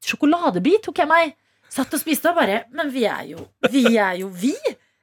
[0.04, 1.38] Sjokoladebit tok jeg meg.
[1.74, 4.54] Satt og spiste og bare Men vi er jo Vi er jo vi.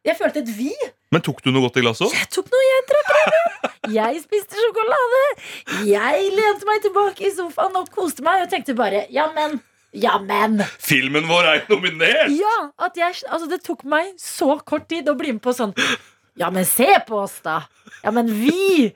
[0.01, 0.71] Jeg følte et vi.
[1.13, 2.13] Men tok du noe godt i glasset òg?
[2.15, 3.71] Jeg tok noe, jeg drakk det.
[3.93, 5.19] Jeg spiste sjokolade.
[5.85, 9.59] Jeg lente meg tilbake i sofaen og koste meg og tenkte bare ja, men.
[9.91, 10.61] Ja, men.
[10.79, 12.31] Filmen vår er nominert!
[12.31, 15.73] Ja, at jeg, altså Det tok meg så kort tid å bli med på sånn
[16.39, 17.59] Ja, men se på oss, da.
[17.99, 18.87] Ja, men vi.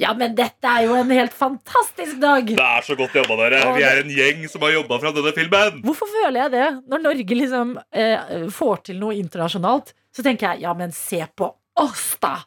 [0.00, 2.48] Ja, men dette er jo en helt fantastisk dag.
[2.50, 3.60] Det er så godt jobba, dere.
[3.76, 5.76] Vi er en gjeng som har jobba fram denne filmen.
[5.84, 6.70] Hvorfor føler jeg det?
[6.90, 11.46] Når Norge liksom eh, får til noe internasjonalt, så tenker jeg ja, men se på
[11.78, 12.40] oss, da.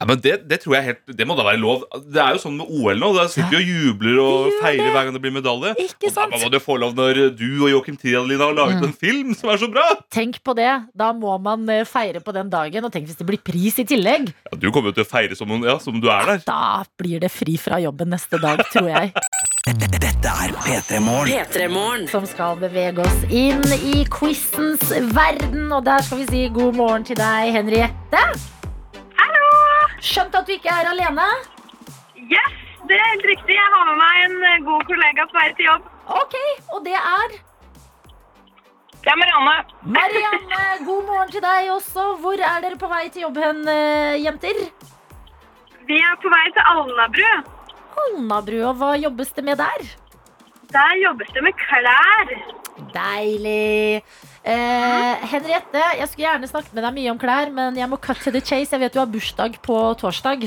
[0.00, 1.84] Ja, men det, det tror jeg helt Det må da være lov.
[2.10, 3.12] Det er jo sånn med OL nå.
[3.14, 5.70] Der sitter vi og jubler og Vi feirer hver gang det blir medalje.
[5.84, 8.88] Ikke Og da må du få lov når du og Joakim Triadlin har laget Mm.
[8.88, 9.84] en film som er så bra!
[10.10, 10.66] Tenk på det.
[10.98, 12.84] Da må man eh, feire på den dagen.
[12.84, 14.32] Og tenk hvis det blir pris i tillegg.
[14.50, 16.42] Ja, du kommer jo til å feire som, om- ja, som du er der.
[16.48, 19.12] Da blir det fri fra jobben neste dag, tror jeg.
[19.64, 22.08] Dette er P3 P3morgen.
[22.10, 25.70] Som skal bevege oss inn i quizens verden.
[25.72, 28.24] Og der skal vi si god morgen til deg, Henriette.
[30.04, 31.26] Skjønt at du ikke er alene.
[32.18, 32.54] Yes,
[32.88, 33.56] det er helt riktig.
[33.56, 35.90] Jeg har med meg en eh, god kollega på vei til jobb.
[36.20, 36.36] Ok,
[36.76, 37.36] og det er
[39.04, 39.56] Det er Marianne.
[39.96, 40.62] Marianne.
[40.86, 42.06] God morgen til deg også.
[42.22, 44.62] Hvor er dere på vei til jobb hen, eh, jenter?
[45.88, 47.32] Vi er på vei til Alnabru.
[48.04, 49.84] Alnabru, og hva jobbes det med der?
[50.72, 52.32] Der jobbes det med klær.
[52.94, 54.02] Deilig.
[54.44, 58.20] Eh, Henriette, jeg skulle gjerne snakket med deg mye om klær, men jeg må cut
[58.20, 58.74] to the chase.
[58.74, 60.44] Jeg vet du har bursdag på torsdag.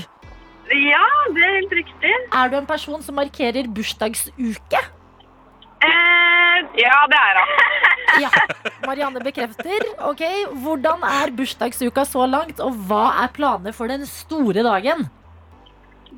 [0.67, 2.13] Ja, det er helt riktig.
[2.35, 4.81] Er du en person som markerer bursdagsuke?
[5.81, 7.49] Eh, ja, det er jeg.
[8.17, 8.29] Ja.
[8.87, 9.83] Marianne bekrefter.
[10.07, 10.23] Ok,
[10.63, 15.03] Hvordan er bursdagsuka så langt, og hva er planene for den store dagen?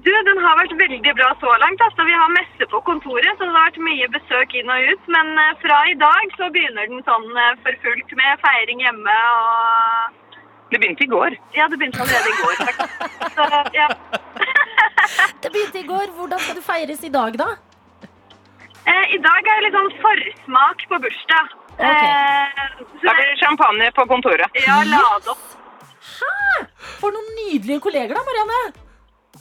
[0.06, 1.82] Du, den har vært veldig bra så langt.
[1.84, 5.10] Altså, vi har messe på kontoret, så det har vært mye besøk inn og ut.
[5.16, 9.18] Men eh, fra i dag så begynner den sånn eh, for fullt med feiring hjemme
[9.36, 10.18] og
[10.72, 11.36] Det begynte i går.
[11.58, 13.36] Ja, det begynte allerede i går, faktisk.
[13.36, 13.88] Så, ja.
[15.44, 16.12] Det begynte i går.
[16.16, 17.50] Hvordan skal det feires i dag, da?
[18.86, 21.56] Eh, I dag er det litt sånn forsmak på bursdag.
[21.80, 22.12] Okay.
[22.12, 24.62] Eh, så Da blir det champagne på kontoret.
[24.68, 25.48] Ja, lade opp.
[27.00, 28.89] For noen nydelige kolleger, da, Marianne.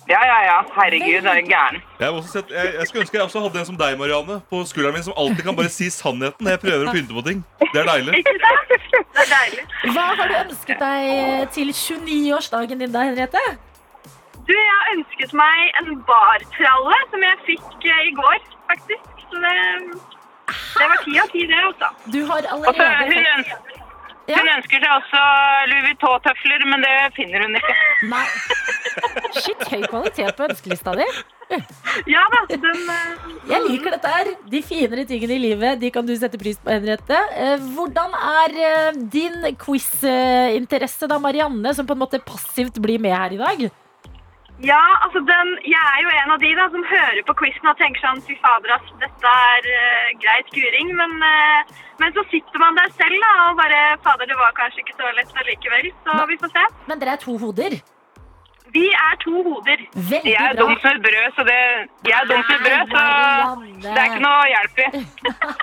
[0.09, 0.59] Ja, ja, ja.
[0.73, 1.83] Herregud, er gæren.
[2.01, 4.63] Jeg, også sett, jeg, jeg skulle ønske jeg også hadde en som deg, Marianne, på
[4.71, 7.43] skulderen min, som alltid kan bare si sannheten når jeg prøver å pynte på ting.
[7.75, 8.23] Det er deilig.
[8.23, 9.65] Det er deilig.
[9.93, 13.43] Hva har du ønsket deg til 29-årsdagen din, da, Henriette?
[14.49, 18.39] Du, jeg har ønsket meg en bartralle som jeg fikk eh, i går,
[18.71, 19.11] faktisk.
[19.29, 19.57] Så det,
[20.79, 21.91] det var ti av ti, det, altså.
[22.15, 23.83] Du har allerede hun, ønsker,
[24.29, 24.43] Ja.
[24.43, 25.21] hun ønsker seg også
[25.71, 27.77] Louis Vuitton-tøfler, men det finner hun ikke.
[28.11, 28.27] Nei.
[29.39, 31.07] Shit, høy kvalitet på ønskelista di.
[32.13, 33.29] Ja da, den uh...
[33.49, 34.31] Jeg liker dette her.
[34.53, 37.19] De finere tingene i livet de kan du sette pris på, Henriette.
[37.41, 43.17] Eh, Hvordan er eh, din quiz-interesse, da, Marianne, som på en måte passivt blir med
[43.17, 43.69] her i dag?
[44.59, 47.77] Ja, altså den, jeg er jo en av de da som hører på quizen og
[47.79, 50.91] tenker sånn Fy fader, ass, dette er uh, greit kuring.
[50.99, 54.83] Men, uh, men så sitter man der selv da, og bare Fader, det var kanskje
[54.83, 55.93] ikke så lett allikevel.
[56.03, 56.67] Så vi får se.
[56.91, 57.79] Men dere er to hoder.
[58.75, 59.87] Vi er to hoder.
[59.95, 61.61] Veldig Jeg er dum som et brød, så det
[62.11, 63.03] Jeg er dum som brød, så
[63.87, 64.89] det er ikke noe hjelp i.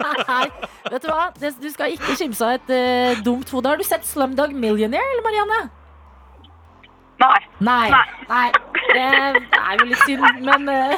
[0.93, 1.25] Vet du hva?
[1.36, 3.69] Du skal ikke kimse av et uh, dumt hode.
[3.69, 5.65] Har du sett Slumdog Millionaire, eller Marianne?
[7.19, 7.39] Nei.
[7.63, 7.89] Nei.
[8.30, 8.47] Nei.
[8.95, 10.95] Det er jo litt synd, men uh,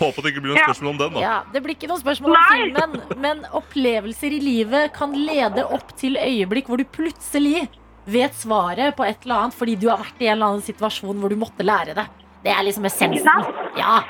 [0.00, 1.16] Håper det ikke blir noe spørsmål om den.
[1.16, 5.66] da ja, Det blir ikke noe spørsmål om filmen, men opplevelser i livet kan lede
[5.76, 7.66] opp til øyeblikk hvor du plutselig
[8.06, 11.18] vet svaret på et eller annet fordi du har vært i en eller annen situasjon
[11.22, 12.06] hvor du måtte lære det.
[12.46, 13.46] Det er liksom essensen.
[13.78, 14.00] Ja.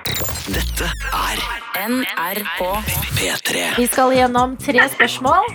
[0.53, 1.45] Dette er
[1.89, 2.61] NRK
[3.17, 3.63] P3.
[3.79, 5.49] Vi skal gjennom tre spørsmål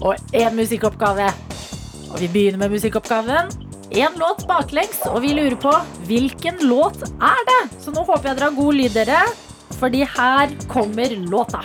[0.00, 1.28] og én musikkoppgave.
[2.06, 3.65] Og vi begynner med musikkoppgaven.
[3.96, 5.70] Én låt baklengs, og vi lurer på
[6.04, 7.60] hvilken låt er det?
[7.80, 9.20] Så nå håper jeg dere har god lyd, dere.
[9.80, 11.62] Fordi her kommer låta.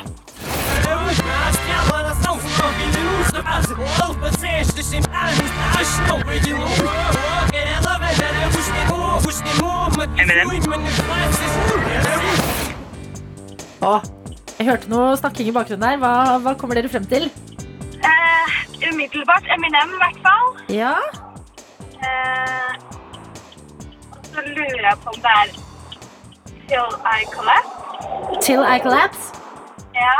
[13.81, 13.97] Å,
[14.55, 15.99] jeg hørte noe snakking i bakgrunnen her.
[15.99, 16.13] Hva,
[16.45, 17.27] hva kommer dere frem til?
[18.07, 18.55] Uh,
[18.87, 20.47] umiddelbart Eminem, i hvert fall.
[20.71, 20.95] Ja,
[24.11, 25.47] og så lurer jeg på om det er
[26.71, 27.73] Till I Collapse.
[28.41, 29.23] Till I Collapse.
[29.95, 30.17] Ja.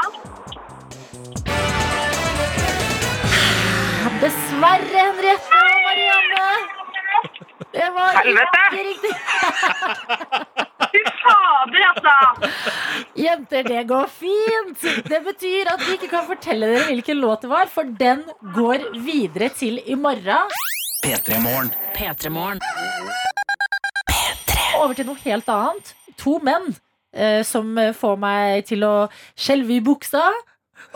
[4.22, 6.48] Dessverre, Henriette og Marianne.
[7.72, 8.60] Det var Helvete!
[8.67, 9.13] ikke riktig.
[10.91, 12.15] Fy fader, altså!
[13.24, 14.86] Jenter, det går fint.
[15.08, 18.91] Det betyr at vi ikke kan fortelle dere hvilken låt det var, for den går
[19.08, 20.52] videre til i morgen.
[21.04, 21.70] P3 Morgen.
[21.96, 22.60] P3 Morgen.
[24.82, 25.92] Over til noe helt annet.
[26.22, 26.72] To menn
[27.14, 28.94] eh, som får meg til å
[29.40, 30.24] skjelve i buksa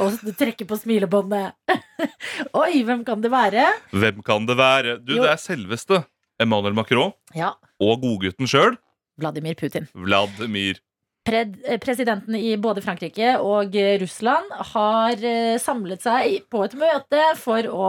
[0.02, 1.56] og trekke på smilebåndet.
[2.62, 3.68] Oi, hvem kan det være?
[3.96, 4.98] Hvem kan det være?
[5.02, 5.26] Du, Jo.
[5.26, 6.02] Det er selveste
[6.42, 8.76] Emmanuel Macron Ja, og godgutten sjøl,
[9.22, 9.86] Vladimir Putin.
[9.96, 10.82] Vladimir.
[11.26, 17.22] Eh, presidenten i både Frankrike og eh, Russland har eh, samlet seg på et møte
[17.40, 17.88] for å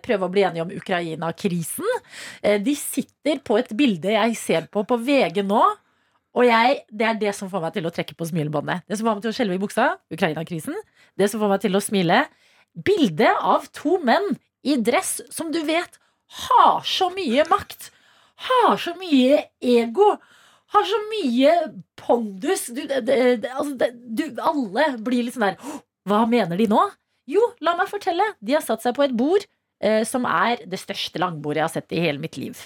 [0.00, 1.98] prøve å bli enige om Ukraina-krisen.
[2.64, 5.60] De sitter på et bilde jeg ser på på VG nå.
[6.40, 8.86] Og jeg, det er det som får meg til å trekke på smilebåndet.
[8.88, 10.76] Det som får meg til å skjelve i buksa, Ukraina-krisen.
[11.18, 12.22] Det som får meg til å smile.
[12.72, 15.98] Bildet av to menn i dress som du vet
[16.46, 17.90] har så mye makt.
[18.46, 20.14] Har så mye ego.
[20.70, 21.54] Har så mye
[21.98, 22.68] pondus.
[22.70, 25.78] Du, det, det, altså, det, du, alle blir litt sånn der
[26.08, 26.84] Hva mener de nå?
[27.30, 28.26] Jo, la meg fortelle.
[28.42, 29.44] De har satt seg på et bord
[29.82, 32.58] eh, som er det største langbordet jeg har sett i hele mitt liv.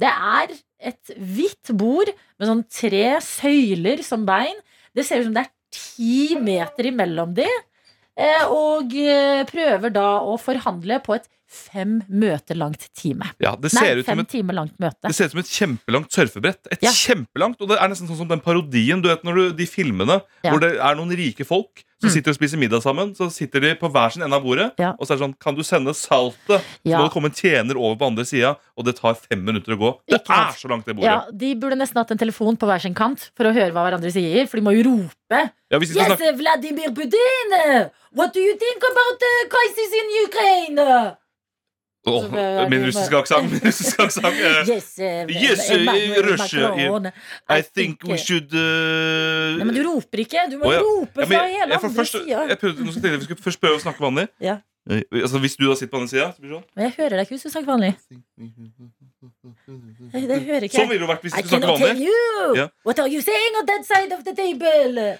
[0.00, 0.52] Det er
[0.90, 4.56] et hvitt bord med sånn tre søyler som bein.
[4.96, 7.48] Det ser ut som det er ti meter imellom de.
[8.20, 13.26] Eh, og eh, prøver da å forhandle på et fem møter langt time.
[13.42, 15.02] Ja, det Nei, ser ut som fem et timer langt møte.
[15.08, 16.66] Det ser ut som et kjempelangt surfebrett.
[16.70, 16.90] Et Ja.
[16.94, 20.22] kjempelangt, og Det er nesten sånn som den parodien du vet når du, de filmene
[20.44, 20.52] Ja.
[20.52, 22.12] hvor det er noen rike folk som Mm.
[22.14, 23.14] sitter og spiser middag sammen.
[23.14, 24.92] Så sitter de på hver sin ende av bordet, Ja.
[24.98, 26.62] og så er det sånn Kan du sende saltet?
[26.86, 29.74] Så må det komme en tjener over på andre sida, og det tar fem minutter
[29.74, 29.98] å gå.
[30.08, 31.04] Det Ikke er så langt, det bordet.
[31.04, 33.84] Ja, De burde nesten hatt en telefon på hver sin kant for å høre hva
[33.90, 34.48] hverandre sier.
[34.48, 35.50] For de må jo rope.
[35.70, 35.90] Ja, Yes,
[36.38, 37.90] Vladimir Putin!
[38.12, 41.16] What do you think about the crisis in Ukraine?
[42.06, 43.50] Er- Min russiske aksent.
[43.52, 44.68] Min russiske aksent.
[44.68, 47.12] Yes, eh, Yes, eh, Russia.
[47.50, 50.46] I think we should uh, Nei, men du roper ikke.
[50.50, 50.80] Du må oh, ja.
[50.80, 52.46] rope Ja, fra jeg- hele jeg andre sida.
[52.48, 54.28] jeg prøvde- nå skal jeg Vi skal først prøve å snakke vanlig.
[54.40, 54.56] Ja.
[54.90, 56.68] Altså, hvis du da sitter på den sida, så blir det sånn.
[56.82, 57.92] Jeg hører deg ikke hvis du snakker vanlig.
[60.10, 62.06] Det hører ikke Sånn ville det vært hvis I du snakker vanlig.
[62.06, 62.54] you!
[62.56, 62.66] Ja.
[62.88, 65.18] What are you saying on that side of the table?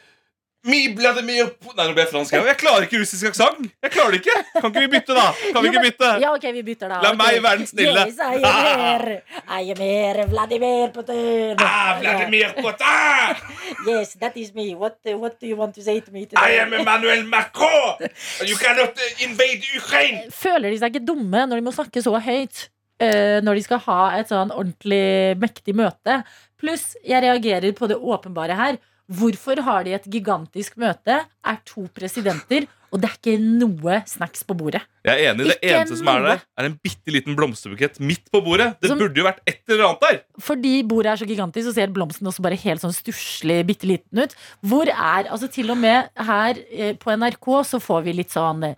[0.69, 2.35] Mi Vladimir Nei, nå ble jeg fransk.
[2.37, 3.71] Jeg, klarer ikke russisk aksent!
[3.81, 4.35] Jeg klarer det ikke!
[4.59, 5.27] Kan ikke vi bytte, da?
[5.55, 6.11] Kan vi ikke bytte?
[6.21, 6.99] Ja, ok, vi bytter da.
[7.05, 8.03] La meg være den snille.
[8.11, 9.15] Yes, I am here.
[9.49, 11.63] I am here, Vladimir Putin.
[11.65, 13.41] Ah, Vladimir Putin!
[13.89, 14.75] Yes, that is me.
[14.75, 16.43] What, what do you want to say to me today?
[16.43, 17.97] I am Emmanuel Macron!
[18.45, 20.27] You cannot uh, invade Ukraine!
[20.35, 22.69] Føler de seg ikke dumme når de må snakke så høyt?
[23.01, 26.21] eh, når de skal ha et sånn ordentlig mektig møte.
[26.61, 28.81] Pluss, jeg reagerer på det åpenbare her.
[29.11, 34.43] Hvorfor har de et gigantisk møte, er to presidenter Og det er ikke noe snacks
[34.43, 34.81] på bordet.
[35.07, 35.45] Jeg er enig.
[35.47, 38.81] Det Ikke eneste som er der, er en bitte liten blomsterbukett midt på bordet.
[38.83, 40.19] Det Som- burde jo vært et eller annet der.
[40.43, 44.19] Fordi bordet er så gigantisk, så ser blomsten også bare helt sånn stusslig bitte liten
[44.25, 44.35] ut.
[44.67, 48.65] Hvor er Altså til og med her eh, på NRK så får vi litt sånn
[48.73, 48.75] eh,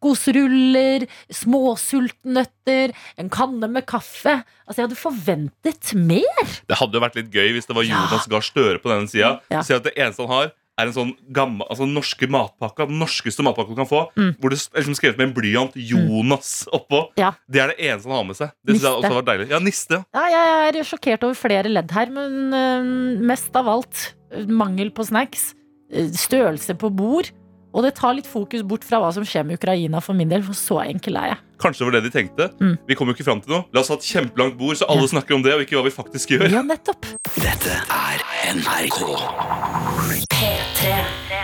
[0.00, 4.38] kokosruller, småsultnøtter, en kanne med kaffe.
[4.66, 6.54] Altså jeg hadde forventet mer.
[6.68, 7.98] Det hadde jo vært litt gøy hvis det var Ja.
[8.06, 9.40] Jonas Gahr Støre på denne sida.
[9.50, 9.62] Ja.
[9.62, 12.86] Se at det eneste han har, er en sånn gammel, altså norske matpakka.
[12.86, 14.04] Den norskeste matpakka du kan få.
[14.14, 14.36] Mm.
[14.38, 17.08] Hvor det er liksom skrevet med en blyant 'Jonas' oppå.
[17.18, 17.32] Ja.
[17.50, 18.52] Det er det eneste han har med seg.
[18.64, 19.48] Det synes jeg også var deilig.
[19.50, 20.04] Ja, niste.
[20.14, 24.14] Ja, jeg er sjokkert over flere ledd her, men eh, mest av alt
[24.46, 25.54] mangel på snacks.
[25.90, 27.30] eh, Størrelse på bord.
[27.78, 30.42] Og det tar litt fokus bort fra hva som skjer med Ukraina for min del,
[30.42, 31.38] for så enkel er jeg.
[31.62, 32.48] Kanskje det var det de tenkte.
[32.58, 32.74] Mm.
[32.90, 33.62] Vi kommer jo ikke fram til noe.
[33.74, 35.94] La oss ha et kjempelangt bord, så alle snakker om det, og ikke hva vi
[35.94, 36.48] faktisk gjør.
[36.50, 37.06] Ja, nettopp.
[37.38, 38.26] Dette er
[38.58, 38.98] NRK.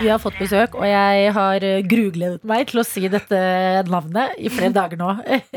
[0.01, 3.37] Vi har fått besøk, og jeg har eh, grugledet meg til å si dette
[3.87, 5.07] navnet i flere dager nå.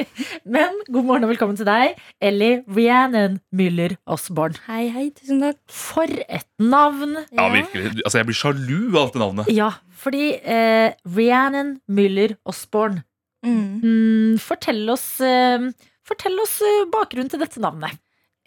[0.55, 4.61] Men god morgen og velkommen til deg, Ellie Rhiannon Müller Osborne.
[4.69, 5.59] Hei, hei, tusen takk.
[5.75, 7.17] For et navn!
[7.35, 7.97] Ja, virkelig.
[8.05, 9.51] Altså, Jeg blir sjalu av dette navnet.
[9.55, 9.73] Ja,
[10.05, 13.05] fordi eh, Rhiannon Müller Osborne
[13.47, 13.77] Mm.
[13.85, 15.63] mm, Fortell oss eh,
[16.03, 17.95] Fortell oss eh, bakgrunnen til dette navnet.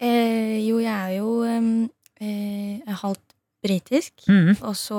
[0.04, 3.31] Eh, jo, jeg er jo eh, halvt
[3.62, 4.56] britisk, Mm.
[4.62, 4.98] og så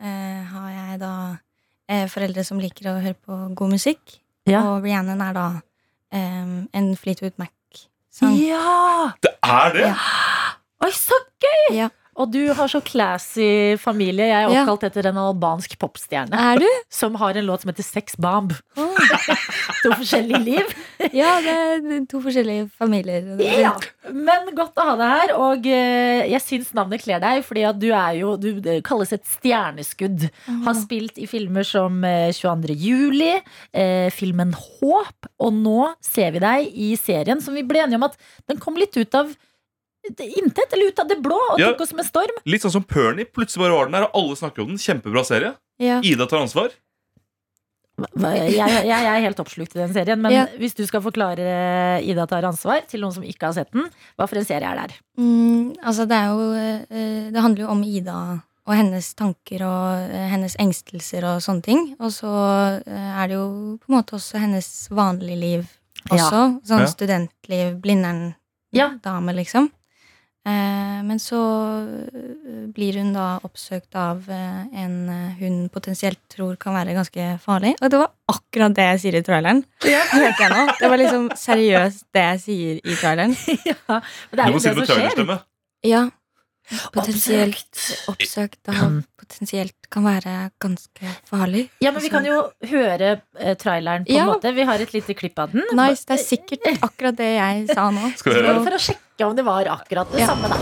[0.00, 1.12] eh, har jeg da
[1.88, 4.18] eh, foreldre som liker å høre på god musikk.
[4.48, 4.62] Ja.
[4.70, 5.46] Og Rhiannon er da
[6.12, 8.36] eh, en Fleetwood Mac-sang.
[8.40, 9.12] Ja!
[9.22, 9.86] Det er det!
[9.90, 9.96] Ja.
[10.84, 11.76] Oi, så gøy!
[11.76, 11.88] Ja.
[12.18, 14.26] Og du har så classy familie.
[14.30, 16.34] Jeg er oppkalt etter en albansk popstjerne.
[16.34, 16.68] Er du?
[17.00, 18.52] Som har en låt som heter Sex Bomb.
[19.82, 20.78] to forskjellige liv.
[21.16, 23.24] Ja, det er to forskjellige familier.
[23.40, 23.72] Ja.
[24.12, 25.32] Men godt å ha deg her.
[25.40, 28.50] Og eh, jeg syns navnet kler deg, fordi at du er jo Du
[28.84, 30.26] kalles et stjerneskudd.
[30.66, 32.76] Har spilt i filmer som eh, 22.
[32.76, 33.32] juli,
[33.72, 38.08] eh, filmen Håp, og nå ser vi deg i serien som vi ble enige om
[38.10, 38.18] at
[38.50, 39.32] den kom litt ut av
[40.08, 41.70] intet, eller ut av det blå, og Ja.
[41.72, 42.36] tok oss med storm.
[42.46, 43.24] Litt sånn som Pernie.
[43.26, 44.78] Plutselig bare var den der, og alle snakker om den.
[44.78, 45.54] Kjempebra serie.
[45.78, 46.00] Ja.
[46.02, 46.70] Ida tar ansvar.
[48.16, 50.46] Jeg, jeg, jeg er helt oppslukt i den serien, men Ja.
[50.56, 54.26] hvis du skal forklare Ida tar ansvar til noen som ikke har sett den, hva
[54.26, 54.96] for en serie er det?
[55.20, 58.16] Mm, altså det er jo eh, Det handler jo om Ida
[58.66, 61.82] og hennes tanker og eh, hennes engstelser og sånne ting.
[62.00, 65.68] Og så eh, er det jo på en måte også hennes vanlige liv
[66.08, 66.60] også.
[66.64, 66.88] Sånn Ja.
[66.88, 67.76] studentliv, Ja.
[67.84, 69.68] Blindern-dame, liksom.
[70.48, 71.38] Eh, men så
[71.84, 74.94] eh, blir hun da oppsøkt av eh, en
[75.40, 77.74] hun potensielt tror kan være ganske farlig.
[77.82, 79.60] Og det var akkurat det jeg sier i traileren.
[79.84, 80.00] Ja.
[80.80, 83.36] Det var liksom seriøst det jeg sier i traileren.
[83.68, 84.00] ja,
[84.32, 84.96] det er Du jo må si det det med som skjer.
[84.96, 85.38] trailerstemme.
[85.84, 86.06] Ja.
[86.94, 88.60] Potensielt Oppsøkt.
[88.70, 91.64] av potensielt kan være ganske farlig.
[91.82, 92.36] Ja, men vi kan jo
[92.70, 94.22] høre eh, traileren på Ja.
[94.22, 94.52] en måte.
[94.54, 95.64] Vi har et lite klipp av den.
[95.74, 98.12] Nice, Det er sikkert akkurat det jeg sa nå.
[98.16, 100.26] Skal vi høre Så, for å sjekke om det var akkurat det Ja.
[100.26, 100.56] samme, da.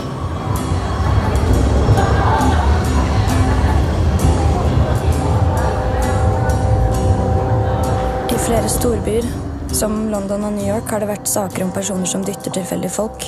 [8.29, 9.25] I flere storbyer,
[9.71, 13.25] som London og New York, har det vært saker om personer som dytter tilfeldige folk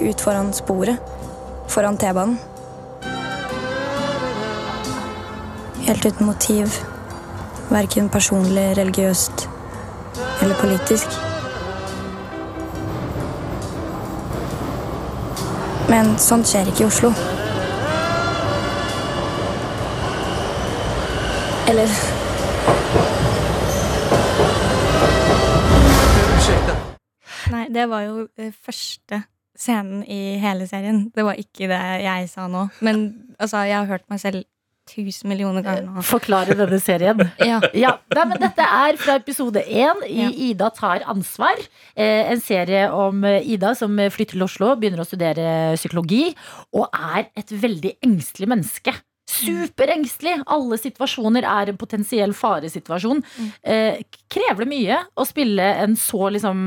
[0.00, 0.98] ut foran sporet,
[1.68, 2.38] foran T-banen.
[5.88, 6.74] Helt uten motiv,
[7.72, 9.48] verken personlig, religiøst
[10.42, 11.37] eller politisk.
[15.88, 17.12] Men sånt skjer ikke i Oslo.
[21.68, 21.92] Eller
[27.48, 29.22] Nei, det var jo eh, første
[29.58, 31.06] scenen i hele serien.
[31.14, 32.66] Det var ikke det jeg sa nå.
[32.84, 33.06] Men
[33.38, 34.44] altså, jeg har hørt meg selv
[34.88, 36.02] tusen millioner ganger nå.
[36.06, 37.20] Forklare denne serien.
[37.48, 37.60] Ja.
[37.76, 40.30] Ja, nei, men Dette er fra episode én i Ja.
[40.48, 41.60] Ida tar ansvar.
[41.94, 46.32] Eh, en serie om eh, Ida som flytter til Oslo, begynner å studere psykologi,
[46.76, 48.96] og er et veldig engstelig menneske.
[49.28, 50.38] Superengstelig!
[50.48, 53.20] Alle situasjoner er en potensiell faresituasjon.
[53.62, 54.00] Eh,
[54.32, 56.62] krever det mye å spille en så liksom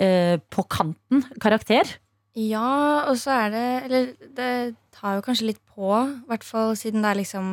[0.00, 1.92] eh, på kanten karakter?
[2.34, 4.52] Ja, og så er det Eller det
[4.94, 7.46] tar jo kanskje litt på, i hvert fall siden det er liksom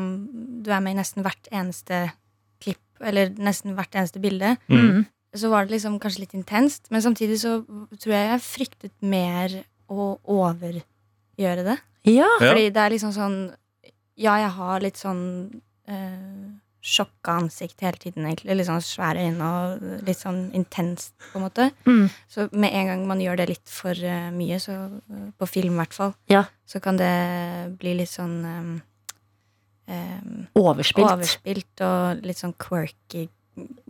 [0.66, 2.08] Du er med i nesten hvert eneste
[2.62, 4.56] klipp, eller nesten hvert eneste bilde.
[4.70, 5.06] Mm.
[5.34, 9.56] Så var det liksom kanskje litt intenst, men samtidig så tror jeg jeg fryktet mer
[9.90, 11.78] å overgjøre det.
[12.10, 12.30] Ja.
[12.42, 13.40] Fordi det er liksom sånn
[14.18, 15.24] Ja, jeg har litt sånn
[15.90, 16.50] uh,
[16.82, 18.56] sjokka ansikt hele tiden, egentlig.
[18.58, 21.68] Litt sånn svære øyne og litt sånn intenst, på en måte.
[21.86, 22.08] Mm.
[22.28, 25.76] Så med en gang man gjør det litt for uh, mye, så uh, på film
[25.76, 26.46] i hvert fall, Ja.
[26.66, 27.12] så kan det
[27.78, 28.72] bli litt sånn um,
[29.88, 31.06] um, Overspilt.
[31.12, 33.28] overspilt og litt sånn quirky,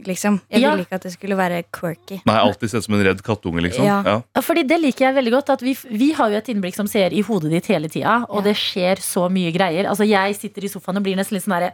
[0.04, 0.42] liksom.
[0.52, 0.72] Jeg Ja.
[0.76, 2.22] ville ikke at det skulle være quirky.
[2.26, 3.86] Nei, alltid sett som en redd kattunge, liksom.
[3.86, 4.02] Ja.
[4.04, 4.42] Ja.
[4.42, 5.50] Fordi det liker jeg veldig godt.
[5.56, 8.42] At vi, vi har jo et innblikk som ser i hodet ditt hele tida, og
[8.44, 8.50] Ja.
[8.52, 9.88] det skjer så mye greier.
[9.88, 11.74] Altså, jeg sitter i sofaen og blir nesten litt sånn herre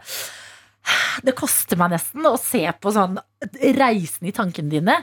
[1.22, 3.16] Det koster meg nesten å se på sånn
[3.78, 4.94] reisen i tankene dine.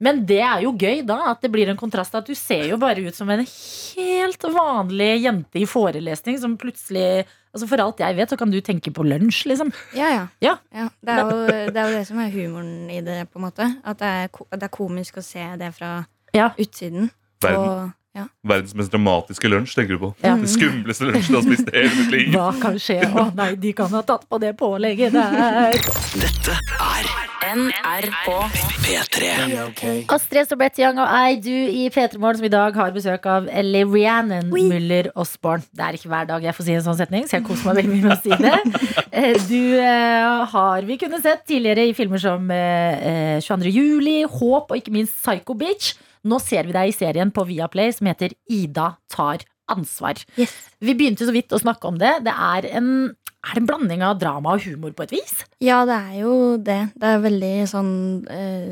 [0.00, 2.14] Men det er jo gøy, da, at det blir en kontrast.
[2.14, 7.26] At du ser jo bare ut som en helt vanlig jente i forelesning som plutselig
[7.48, 9.70] Altså For alt jeg vet, så kan du tenke på lunsj, liksom.
[9.96, 10.24] Ja, ja.
[10.44, 10.84] Ja.
[11.00, 11.38] Det, er jo,
[11.72, 13.66] det er jo det som er humoren i det, på en måte.
[13.88, 15.94] At det er, det er komisk å se det fra
[16.36, 16.50] Ja.
[16.60, 17.08] utsiden.
[17.42, 17.64] Verden.
[17.64, 18.24] Og, ja.
[18.48, 20.12] Verdens mest dramatiske lunsj, tenker du på.
[20.24, 20.34] Ja.
[20.40, 22.28] Den skumleste lunsjen du har spist i hele mitt liv.
[22.36, 23.00] Hva kan skje?
[23.12, 25.78] Å nei, de kan ha tatt på det pålegget der.
[26.18, 27.14] Dette er
[27.48, 28.26] NRK.
[28.84, 29.28] P3.
[30.12, 32.92] Astrid S og Brett Young og I do i P3 Morgen, som i dag har
[32.92, 35.64] besøk av Ellie Rhiannon Muller Osborne.
[35.72, 37.78] Det er ikke hver dag jeg får si en sånn setning, så jeg koser meg
[37.80, 39.06] veldig mye med å si det.
[39.08, 43.72] Eh, Du eh, har vi kunnet sett tidligere i filmer som eh, eh, 22.
[43.72, 45.94] juli, Håp og ikke minst Psycho Bitch.
[46.24, 50.16] Nå ser vi deg i serien på Viaplay som heter Ida tar ansvar.
[50.40, 50.54] Yes.
[50.80, 52.14] Vi begynte så vidt å snakke om det.
[52.24, 52.86] Det er en,
[53.44, 55.34] er det en blanding av drama og humor på et vis.
[55.60, 56.78] ja, det er jo det.
[56.96, 57.92] Det er veldig sånn
[58.32, 58.70] eh,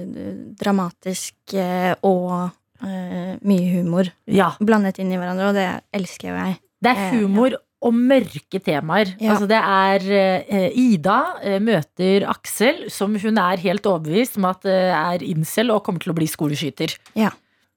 [0.56, 2.48] dramatisk eh, og
[2.82, 6.58] eh, mye humor Ja, blandet inn i hverandre, og det elsker jo jeg.
[6.82, 7.54] Det er Eh, humor
[7.84, 9.12] og mørke temaer.
[9.20, 9.34] Ja.
[9.34, 10.06] Altså det er
[10.48, 15.74] eh, Ida eh, møter Aksel, som hun er helt overbevist om at eh, er incel
[15.74, 16.96] og kommer til å bli skoleskyter.
[17.18, 17.32] Ja.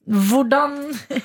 [0.10, 0.78] Hvordan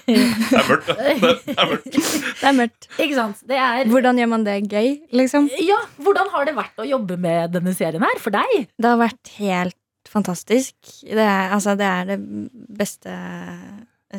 [0.04, 0.96] Det er mørkt, da.
[0.98, 1.94] Det er mørkt.
[2.40, 2.88] Det er mørkt.
[2.98, 3.40] Ikke sant?
[3.48, 5.48] Det er Hvordan gjør man det gøy, liksom?
[5.62, 8.68] Ja, hvordan har det vært å jobbe med denne serien her for deg?
[8.76, 9.78] Det har vært helt
[10.10, 10.76] fantastisk.
[11.06, 12.18] Det er, altså, det, er det
[12.76, 13.14] beste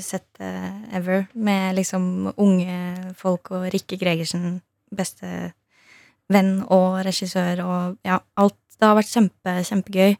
[0.01, 1.27] settet ever.
[1.33, 4.61] Med liksom unge folk og Rikke Gregersen,
[4.95, 5.53] beste
[6.29, 8.55] venn og regissør og ja, alt.
[8.79, 10.15] Det har vært kjempe, kjempegøy.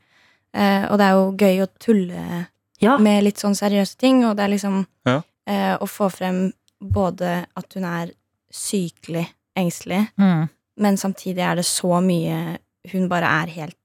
[0.55, 2.47] Eh, og det er jo gøy å tulle
[2.82, 2.97] Ja.
[2.97, 5.21] med litt sånn seriøse ting, og det er liksom Ja.
[5.47, 8.11] eh, å få frem både at hun er
[8.51, 10.49] sykelig engstelig, Mm.
[10.78, 12.57] men samtidig er det så mye
[12.91, 13.76] hun bare er helt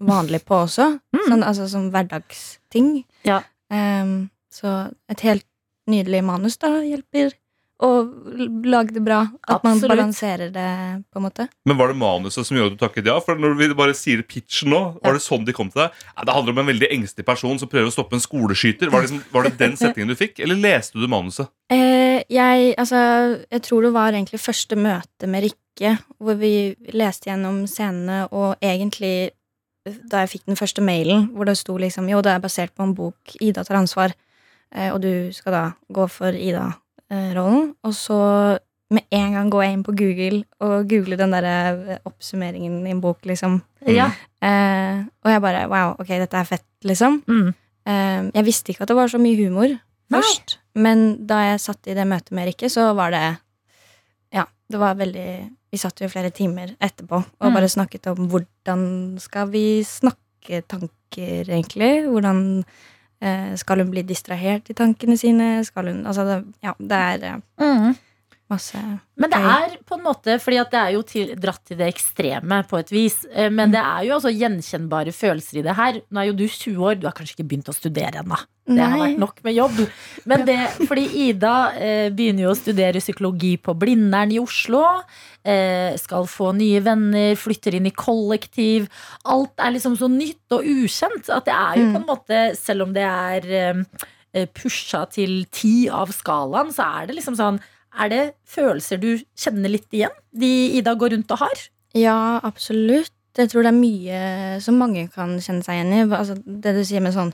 [0.00, 1.00] vanlig på også.
[1.14, 1.28] Mm.
[1.28, 3.04] Sånn, altså som hverdagsting.
[3.24, 3.42] Ja.
[3.70, 4.78] Ehm, så
[5.10, 5.46] et helt
[5.88, 7.32] nydelig manus da hjelper
[7.78, 7.88] å
[8.66, 9.20] lage det bra.
[9.46, 10.70] At man balanserer det,
[11.12, 11.46] på en måte.
[11.68, 13.14] Men var det manuset som gjorde at du takket ja?
[13.22, 16.02] For når vi bare sier pitchen nå, var det sånn de kom til deg?
[16.16, 18.90] Ja, det handler om en veldig engstelig person som prøver å stoppe en skoleskyter.
[18.90, 21.50] Var det, liksom, var det den settingen du fikk, eller leste du manuset?
[21.70, 23.00] Eh, jeg, altså,
[23.46, 26.54] jeg tror det var egentlig første møte med Rikke, hvor vi
[26.90, 29.30] leste gjennom scenene, og egentlig
[30.10, 32.84] da jeg fikk den første mailen, hvor det sto liksom Jo, det er basert på
[32.84, 34.27] en bok, Ida tar ansvar, eh,
[34.92, 35.62] og du skal da
[35.92, 37.74] gå for Ida-rollen.
[37.84, 38.58] Og så
[38.90, 43.00] med en gang går jeg inn på Google og googler den der oppsummeringen i en
[43.04, 43.60] bok, liksom.
[43.86, 44.06] Ja.
[44.40, 47.22] Eh, og jeg bare Wow, ok, dette er fett, liksom.
[47.28, 47.50] Mm.
[47.88, 49.76] Eh, jeg visste ikke at det var så mye humor
[50.08, 50.22] Nei.
[50.74, 53.22] Men da jeg satt i det møtet med Rikke, så var det
[54.32, 55.28] Ja, det var veldig
[55.70, 57.54] Vi satt jo i flere timer etterpå og Mm.
[57.54, 62.06] bare snakket om hvordan skal vi snakke tanker, egentlig?
[62.08, 62.64] Hvordan eh,
[63.58, 65.64] skal hun bli distrahert i tankene sine?
[65.64, 67.96] Skal hun Altså, det, ja, det er eh, Mm.
[68.50, 68.80] Masse
[69.18, 71.88] Men det er på en måte Fordi at det er jo til, dratt til det
[71.92, 73.16] ekstreme på et vis.
[73.32, 76.00] Eh, Men det er jo også gjenkjennbare følelser i det her.
[76.10, 78.38] Nå er jo du 20 år, du har kanskje ikke begynt å studere ennå.
[78.68, 79.78] Det har vært nok med jobb.
[80.28, 80.56] Men det,
[80.88, 84.82] fordi Ida eh, begynner jo å studere psykologi på Blindern i Oslo.
[85.42, 88.88] Eh, skal få nye venner, flytter inn i kollektiv.
[89.24, 91.92] Alt er liksom så nytt og ukjent at det er jo Mm.
[91.94, 93.50] på en måte, selv om det er
[94.34, 97.60] eh, pusha til ti av skalaen, så er det liksom sånn
[97.98, 100.12] Er det følelser du kjenner litt igjen?
[100.36, 101.62] De Ida går rundt og har?
[101.96, 103.12] Ja, absolutt.
[103.38, 106.00] Jeg tror det er mye som mange kan kjenne seg igjen i.
[106.14, 107.32] Altså, det du sier med sånn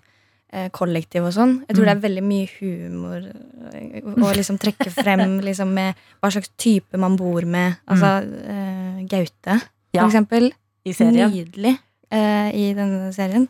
[0.53, 1.65] eh, kollektiv og sånn.
[1.69, 1.89] Jeg tror Mm.
[1.89, 3.25] det er veldig mye humor
[3.73, 7.77] eh, å liksom trekke frem liksom, med hva slags type man bor med.
[7.89, 9.61] Altså eh, Gaute,
[9.95, 10.03] Ja.
[10.05, 10.53] for eksempel.
[10.85, 11.31] I serien?
[11.33, 11.79] Nydelig
[12.13, 13.49] eh, i denne serien.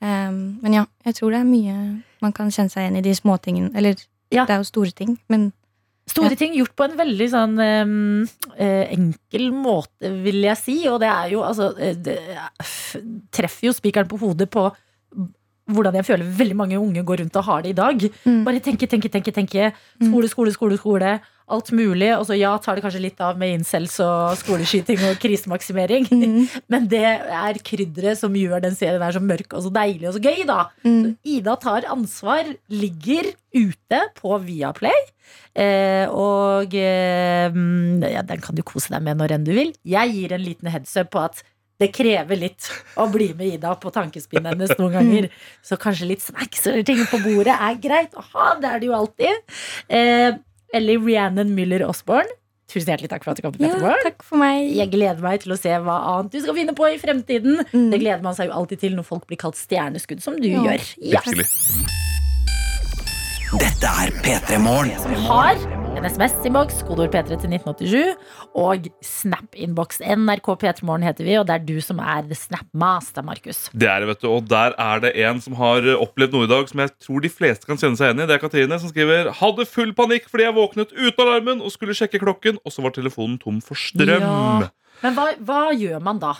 [0.00, 1.74] Um, men ja, jeg tror det er mye
[2.22, 3.72] man kan kjenne seg igjen i de småtingene.
[3.76, 3.96] Eller
[4.32, 4.46] Ja.
[4.46, 5.52] det er jo store ting, men
[6.10, 10.78] Store ting gjort på en veldig sånn eh, enkel måte, vil jeg si.
[10.90, 12.18] Og det er jo altså eh, Det
[13.34, 14.68] treffer jo spikeren på hodet på
[15.70, 18.06] hvordan jeg føler veldig mange unge går rundt og har det i dag.
[18.24, 18.40] Mm.
[18.46, 19.34] Bare tenke, tenke, tenke.
[19.34, 19.68] tenke
[20.02, 21.12] Skole, skole, skole, skole.
[21.50, 22.10] Alt mulig.
[22.16, 26.08] Og så ja, tar det kanskje litt av med incels og skoleskyting og krisemaksimering.
[26.72, 30.18] Men det er krydderet som gjør den serien her så mørk og så deilig og
[30.18, 30.60] så gøy, da.
[30.84, 35.06] Så Ida tar ansvar, ligger ute på Viaplay.
[35.58, 39.72] Eh, og eh, mm, ja, den kan du kose deg med når enn du vil.
[39.86, 41.42] Jeg gir en liten headsup på at
[41.80, 42.66] det krever litt
[43.00, 45.30] å bli med Ida på tankespinnet hennes noen ganger.
[45.64, 48.52] Så kanskje litt snacks eller ting på bordet er greit å ha.
[48.60, 49.42] Det er det jo alltid.
[49.88, 50.30] Eh,
[50.74, 52.28] eller Rhiannon Müller Osborne.
[52.70, 54.02] Tusen hjertelig takk for at du kom Ja, Petermorgen.
[54.06, 54.68] takk for meg.
[54.76, 57.64] Jeg gleder meg til å se hva annet du skal finne på i fremtiden.
[57.72, 57.90] Mm.
[57.90, 60.62] Det gleder man seg jo alltid til når folk blir kalt stjerneskudd, som du Ja.
[60.62, 60.94] gjør.
[61.02, 61.18] Ja.
[61.26, 61.46] Virkelig.
[63.58, 64.94] Dette er P3 Morgen.
[65.02, 65.56] Som har
[65.98, 68.12] en SMS-innboks, kodeord P3 til 1987,
[68.58, 70.00] og Snap-innboks.
[70.00, 73.64] NRK P3morgen heter vi, og det er du som er the Snap-master, Markus.
[73.72, 76.48] Det er det, vet du, og Der er det en som har eh, opplevd noe
[76.48, 78.28] i dag som jeg tror de fleste kan kjenne seg igjen i.
[78.30, 81.96] Det er Katrine som skriver Hadde full panikk fordi jeg våknet uten alarmen og skulle
[81.96, 84.24] sjekke klokken, og så var telefonen tom for strøm.
[84.24, 84.70] Ja.
[85.00, 86.36] Men hva, hva gjør man da?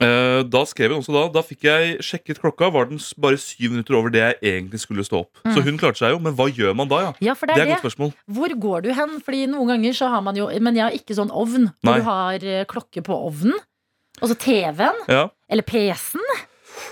[0.00, 3.74] Eh, da skrev hun også da Da fikk jeg sjekket klokka, var den bare syv
[3.74, 5.42] minutter over det jeg egentlig skulle stå opp.
[5.44, 7.10] Så hun klarte seg jo, men hva gjør man da, ja?
[7.20, 8.12] Ja, Det det er er et godt spørsmål.
[8.26, 9.18] Hvor går du hen?
[9.26, 11.68] Fordi noen ganger så har man jo Men jeg har ikke sånn ovn.
[11.84, 13.58] Hvor du har eh, klokke på ovnen.
[14.20, 15.04] Og så TV-en.
[15.08, 15.28] Ja.
[15.48, 16.24] Eller PC-en.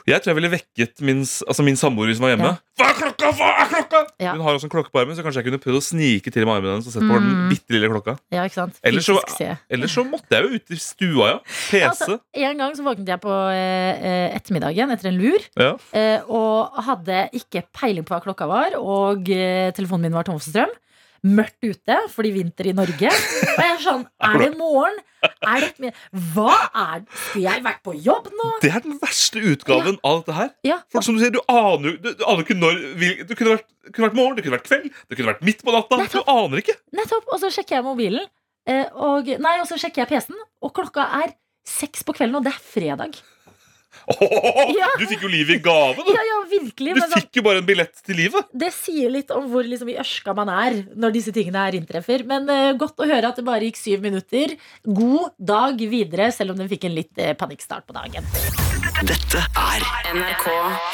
[0.08, 2.50] Jeg tror jeg ville vekket min, altså min samboer som var hjemme.
[2.50, 2.56] Ja.
[2.78, 3.30] Hva er klokka?
[3.38, 4.00] Hva er klokka?
[4.22, 4.32] Ja.
[4.36, 6.46] Hun har også en klokke på armen, så kanskje jeg kunne prøvd å snike til
[6.48, 7.48] med armen hennes og sett på den Mm.
[7.52, 8.16] bitte lille klokka.
[8.32, 8.78] Ja, ikke sant?
[8.82, 9.18] Ellers så,
[9.70, 11.38] ellers så måtte jeg jo ut i stua, ja.
[11.44, 11.78] PC.
[11.82, 15.38] Ja, altså, en gang så våknet jeg på eh, eh, ettermiddagen etter en lur.
[15.58, 15.72] Ja.
[15.92, 20.38] eh, og hadde ikke peiling på hva klokka var, og eh, telefonen min var tom
[20.40, 20.70] for strøm.
[21.26, 23.10] Mørkt ute fordi vinter i Norge.
[23.10, 24.98] Og jeg er sånn Er det morgen?
[25.42, 25.90] Er det?
[26.34, 27.00] Hva er?
[27.10, 28.50] Skulle jeg vært på jobb nå?
[28.62, 30.52] Det er den verste utgaven av dette her.
[30.68, 30.76] Ja.
[30.94, 32.78] For som Du sier, du aner du, du aner ikke når
[33.26, 35.74] Det kunne vært, kunne vært morgen, det kunne vært kveld, det kunne vært midt på
[35.74, 36.00] natta.
[36.12, 36.76] Du aner ikke.
[36.94, 37.26] Nettopp.
[37.34, 38.28] Og så sjekker jeg mobilen,
[38.68, 41.34] eh, og, nei, og så sjekker jeg PC-en, og klokka er
[41.68, 43.18] seks på kvelden, og det er fredag.
[44.08, 44.88] Åhåhå, Ja.
[44.98, 46.12] Du fikk jo livet i gave, du.
[46.14, 46.94] Ja, ja, virkelig.
[46.96, 48.48] Du fikk jo bare en billett til livet.
[48.52, 52.24] det sier litt om hvor liksom, i ørska man er når disse tingene her inntreffer.
[52.28, 54.56] Men uh, godt å høre at det bare gikk syv minutter.
[54.84, 58.26] God dag videre, selv om den fikk en litt uh, panikkstart på dagen.
[59.06, 60.46] Dette er NRK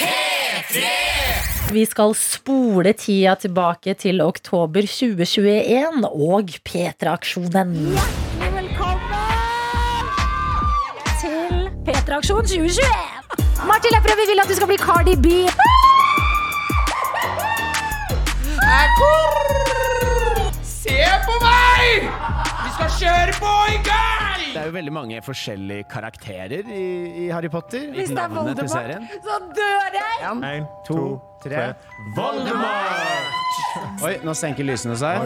[0.02, 0.84] P3!
[1.74, 7.74] Vi skal spole tida tilbake til oktober 2021 og P3-aksjonen.
[12.14, 12.86] P3-aksjon 2021!
[13.66, 15.26] Martin Lepperød, vi vil at du skal bli Cardi B.
[20.62, 22.06] Se på meg!
[22.64, 24.40] Vi skal kjøre på i gang!
[24.54, 26.84] Det er jo veldig mange forskjellige karakterer i,
[27.24, 27.90] i Harry Potter.
[27.90, 30.14] Hvis det er Navnet til Voldemort, så dør jeg!
[30.30, 31.72] En, to, tre
[32.14, 33.26] Voldemort!
[34.06, 35.18] Oi, nå senker lysene seg.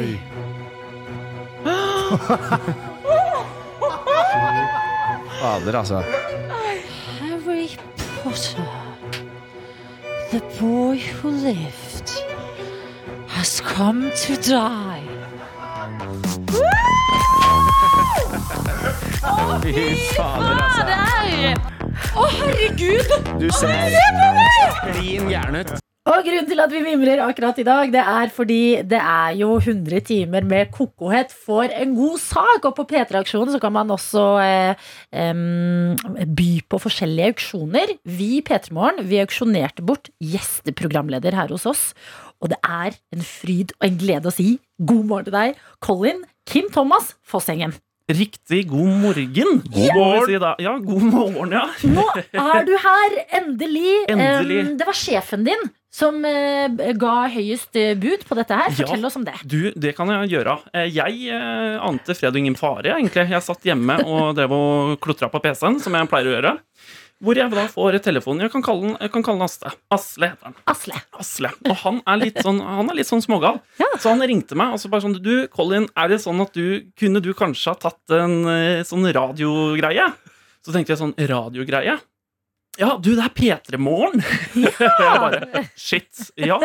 [5.38, 6.27] Fader, altså.
[8.38, 8.68] Potter,
[10.30, 12.22] the boy who lived,
[13.26, 15.02] has come to die.
[19.18, 20.86] Fy fader, altså.
[22.14, 23.10] Å, herregud!
[23.42, 23.98] Du ser
[24.86, 25.87] klin gæren ut.
[26.08, 29.58] Og grunnen til at vi mimrer akkurat i dag, det er fordi det er jo
[29.58, 32.64] 100 timer med kokohet for en god sak.
[32.64, 35.42] Og på P3-aksjonen så kan man også eh, eh,
[36.40, 37.92] by på forskjellige auksjoner.
[38.08, 41.84] Vi i P3 Morgen auksjonerte bort gjesteprogramleder her hos oss.
[42.40, 46.24] Og det er en fryd og en glede å si god morgen til deg, Colin
[46.48, 47.76] Kim Thomas Fossengen.
[48.08, 49.62] Riktig god morgen.
[49.68, 50.40] God morgen.
[50.40, 50.54] Ja.
[50.58, 51.66] Ja, god morgen, ja.
[51.84, 53.90] Nå er du her, endelig.
[54.08, 54.62] Endelig.
[54.64, 58.72] Um, det var sjefen din som uh, ga høyest eh, bud på dette her.
[58.72, 59.10] Fortell Ja.
[59.10, 59.34] oss om det.
[59.44, 60.56] Du, det kan jeg gjøre.
[60.72, 63.26] Eh, Jeg uh, ante fred og ingen fare, egentlig.
[63.28, 66.54] Jeg satt hjemme og drev og klotra på PC-en, som jeg pleier å gjøre.
[67.18, 68.44] Hvor jeg da får telefonen.
[68.46, 69.72] Jeg kan kalle den, jeg kan kalle den Asle.
[69.94, 70.58] Asle heter han.
[70.70, 71.00] Asle.
[71.18, 71.50] Asle.
[71.66, 73.58] Og han er litt sånn, han er litt sånn smågal.
[73.98, 76.86] Så han ringte meg og så bare sånn Du, Colin, er det sånn at du
[76.98, 80.06] kunne du kanskje ha tatt en eh, sånn radiogreie?
[80.62, 81.96] Så tenkte jeg sånn Radiogreie?
[82.78, 84.20] Ja, du, det er P3 Morgen!
[84.54, 86.28] jeg bare Shit.
[86.38, 86.60] Ja.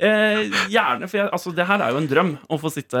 [0.00, 3.00] Eh, gjerne, for jeg, altså, det her er jo en drøm å få sitte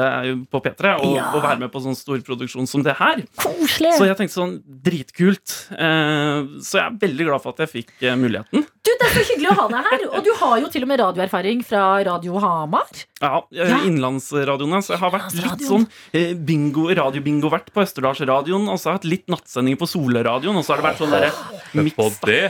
[0.50, 1.28] på P3 og, Ja.
[1.36, 3.22] og være med på sånn stor produksjon som det her.
[3.40, 3.94] Koselig.
[3.96, 5.54] Så jeg tenkte sånn dritkult.
[5.78, 8.66] Eh, så jeg er veldig glad for at jeg fikk eh, muligheten.
[8.80, 10.04] Du, Det er så hyggelig å ha deg her.
[10.16, 12.88] Og du har jo til og med radioerfaring fra Radio Hamar.
[13.20, 14.80] Ja, eh, Innlandsradioene.
[14.80, 15.84] Så jeg har vært litt sånn
[16.16, 20.64] eh, bingo, radiobingo-vert på Østerdalsradioen, og så har jeg hatt litt nattsending på Solradioen, og
[20.64, 22.16] så har det vært sånn derre miks.
[22.24, 22.40] det.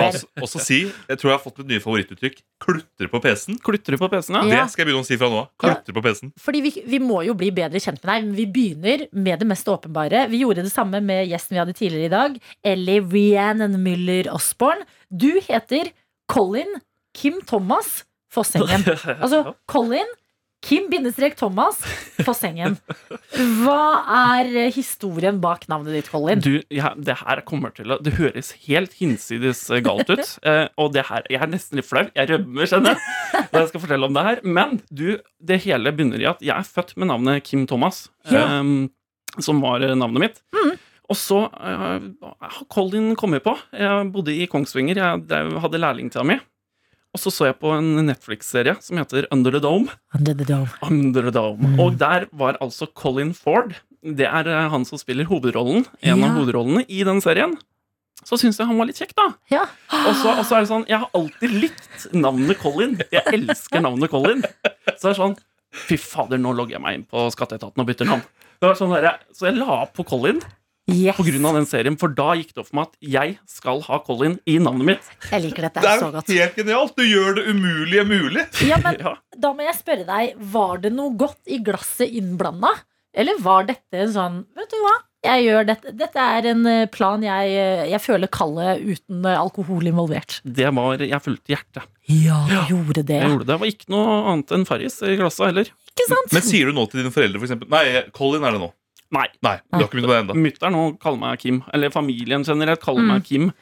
[0.00, 0.08] Må
[0.46, 2.40] også, si, jeg tror jeg har fått mitt nye favorittuttrykk.
[2.64, 3.60] Klutre på PC-en.
[3.60, 4.64] Klutre på PC-en, Ja.
[4.64, 5.50] Det skal jeg begynne å si fra nå av.
[5.60, 6.32] Klutre på PC-en.
[6.40, 8.32] Fordi vi, vi må jo bli bedre kjent med deg.
[8.40, 10.24] Vi begynner med det mest åpenbare.
[10.32, 12.40] Vi gjorde det samme med gjesten vi hadde tidligere i dag.
[12.64, 14.88] Ellie Rhiannon Müller Osborne.
[15.10, 15.92] Du heter
[16.30, 16.80] Colin
[17.14, 18.84] Kim Thomas Fossengen.
[19.22, 20.08] Altså Colin
[20.66, 21.78] Kim-Thomas
[22.24, 22.78] Fossengen.
[23.60, 23.82] Hva
[24.34, 26.42] er historien bak navnet ditt, Colin?
[26.42, 30.24] Du, ja, det her kommer til å Det høres helt hinsides eh, galt ut.
[30.48, 32.06] eh, og det her Jeg er nesten litt flau.
[32.16, 34.42] Jeg rømmer, skjønner jeg, når jeg skal fortelle om det her.
[34.58, 35.06] Men du,
[35.38, 38.06] det hele begynner i at jeg er født med navnet Kim Thomas.
[38.30, 38.46] Ja.
[38.58, 40.42] eh, som var navnet mitt.
[41.06, 42.06] Og så eh,
[42.42, 43.54] har Colin kommet på.
[43.76, 44.98] Jeg bodde i Kongsvinger.
[44.98, 46.38] Jeg hadde lærlingtida mi.
[47.14, 49.88] Og så så jeg på en Netflix-serie som heter Under the Dome.
[50.18, 50.68] Under the Dome.
[50.84, 51.70] Under the Dome.
[51.80, 53.72] Og der var altså Colin Ford.
[54.02, 55.86] Det er eh, han som spiller hovedrollen.
[56.02, 56.26] En Ja.
[56.28, 57.54] av hovedrollene i den serien.
[58.26, 59.28] Så syns jeg han var litt kjekk, da.
[59.52, 59.62] Ja.
[59.92, 62.96] Og så, og så er det sånn Jeg har alltid likt navnet Colin.
[63.12, 64.42] Jeg elsker navnet Colin.
[64.96, 65.36] Så det er sånn
[65.86, 68.22] Fy fader, nå logger jeg meg inn på Skatteetaten og bytter navn.
[68.56, 70.38] Det var sånn der, så jeg la på Colin
[70.86, 71.16] Yes.
[71.18, 73.80] på grunn av den serien, for da gikk det opp for meg at jeg skal
[73.88, 75.08] ha Colin i navnet mitt.
[75.32, 76.30] Jeg liker dette Det er så godt.
[76.30, 76.94] helt genialt!
[76.94, 78.44] Du gjør det umulige mulig.
[78.68, 79.16] Ja, men Ja.
[79.34, 82.70] da må jeg spørre deg, var det noe godt i glasset innblanda?
[83.16, 84.94] Eller var dette en sånn Vet du hva?
[85.26, 85.90] Jeg gjør dette.
[85.98, 90.36] Dette er en eh, plan jeg, eh, jeg føler kallet uten eh, alkohol involvert.
[90.44, 91.88] Det var Jeg fulgte hjertet.
[92.06, 93.16] Ja, du gjorde det.
[93.24, 93.50] Jeg gjorde det.
[93.50, 95.72] Det var ikke noe annet enn Farris i glasset heller.
[95.96, 96.30] Ikke sant?
[96.36, 98.70] Men sier du nå til dine foreldre for eksempel, Nei, Colin er det nå.
[99.14, 99.26] Nei.
[99.42, 100.34] Nei, du har ikke begynt på det ennå.
[100.46, 101.62] Mutter'n nå kaller meg Kim.
[101.72, 103.12] Eller familien generelt kaller Mm.
[103.14, 103.52] meg Kim.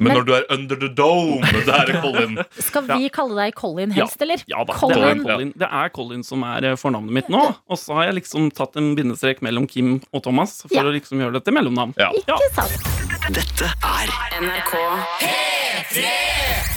[0.00, 2.38] Men Men- når du er under the dome, det er Colin.
[2.68, 4.36] Skal vi kalle deg Colin helst, eller?
[4.46, 4.94] Ja da, Colin.
[4.94, 7.40] Det, er Colin, det er Colin som er eh, fornavnet mitt nå.
[7.68, 10.82] Og så har jeg liksom tatt en bindestrek mellom Kim og Thomas for Ja.
[10.84, 11.94] å liksom gjøre det til mellomnavn.
[11.98, 12.10] Ja.
[12.14, 12.78] Ikke sant?
[13.34, 14.06] Dette er
[14.38, 14.72] NRK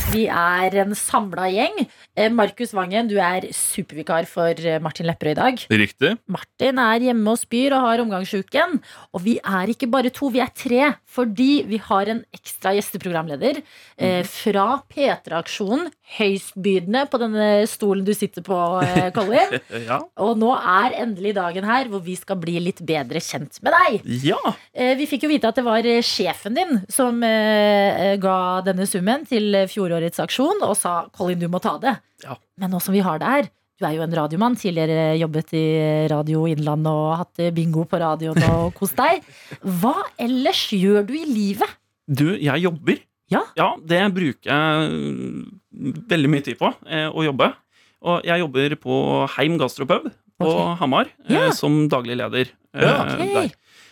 [0.10, 1.78] Vi er en samla gjeng.
[2.20, 5.62] Eh, Markus Vangen, du er supervikar for eh, Martin Lepperød i dag.
[5.72, 6.10] Riktig.
[6.28, 8.82] Martin er hjemme og spyr og har omgangsuken.
[9.16, 10.90] Og vi er ikke bare to, vi er tre.
[11.12, 15.88] Fordi vi har en ekstra gjesteprogramleder eh, fra P3-aksjonen.
[16.18, 19.56] Høystbydende på denne stolen du sitter på, eh, Colin.
[19.92, 19.98] Ja.
[20.22, 24.04] Og nå er endelig dagen her hvor vi skal bli litt bedre kjent med deg.
[24.28, 24.38] ja.
[24.76, 28.36] Eh, Vi fikk jo vite at det var sjefen din som eh, ga
[28.68, 32.00] denne summen til eh, fjorårets aksjon, og sa 'Colin, du må ta det'.
[32.24, 32.38] Ja.
[32.58, 33.50] Men nå som vi har det her
[33.82, 34.56] Du er jo en radiomann.
[34.56, 39.24] Tidligere jobbet i Radio Innlandet og hatt bingo på radioen og kost deg.
[39.66, 41.68] Hva ellers gjør du i livet?
[42.08, 43.00] Du, jeg jobber.
[43.32, 43.42] Ja.
[43.84, 47.56] det bruker jeg veldig mye tid på, eh, å jobbe.
[48.04, 50.78] Og jeg jobber på Heim gastropub på Ok.
[50.78, 51.48] Hamar Ja.
[51.48, 52.52] eh, som daglig leder.
[52.76, 53.34] eh, Ok.
[53.34, 53.52] der.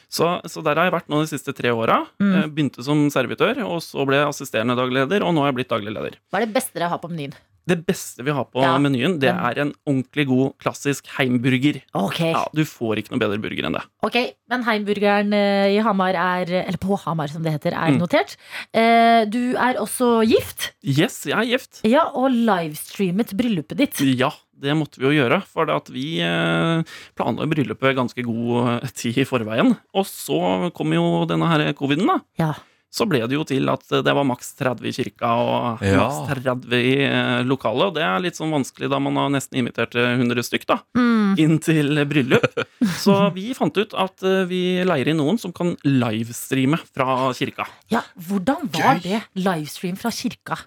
[0.10, 2.02] Så, så der har jeg vært nå de siste tre åra.
[2.22, 2.32] Mm.
[2.34, 5.72] Eh, begynte som servitør, og så ble jeg assisterende dagleder, og nå er jeg blitt
[5.76, 6.18] daglig leder.
[6.34, 7.36] Hva er det beste dere har på menyen?
[7.70, 8.74] Det beste vi har på Ja.
[8.82, 11.82] menyen, det er en ordentlig god, klassisk heimburger.
[11.94, 13.84] Ok, Ja, Du får ikke noe bedre burger enn det.
[14.04, 14.18] ok,
[14.50, 18.00] Men heimburgeren eh, i Hamar er Eller på Hamar, som det heter, er Mm.
[18.02, 18.36] notert.
[18.74, 20.72] Eh, Du er også gift.
[20.84, 21.82] Yes, jeg er gift.
[21.86, 24.00] Ja, og livestreamet bryllupet ditt.
[24.18, 25.44] Ja, det måtte vi jo gjøre.
[25.46, 26.84] For vi eh,
[27.16, 29.78] planla bryllupet ganske god tid i forveien.
[29.94, 32.20] Og så kom jo denne her coviden, da.
[32.40, 32.54] Ja.
[32.92, 36.08] Så ble det jo til at det var maks 30 i kirka og Ja.
[36.08, 37.88] maks 30 i eh, lokalet.
[37.92, 40.80] Og det er litt sånn vanskelig da man har nesten invitert eh, 100 stykk da,
[40.98, 41.36] Mm.
[41.38, 42.50] inn til bryllup.
[43.06, 47.68] Så vi fant ut at eh, vi leier inn noen som kan livestreame fra kirka.
[47.94, 50.58] Ja, Hvordan var det livestream fra kirka?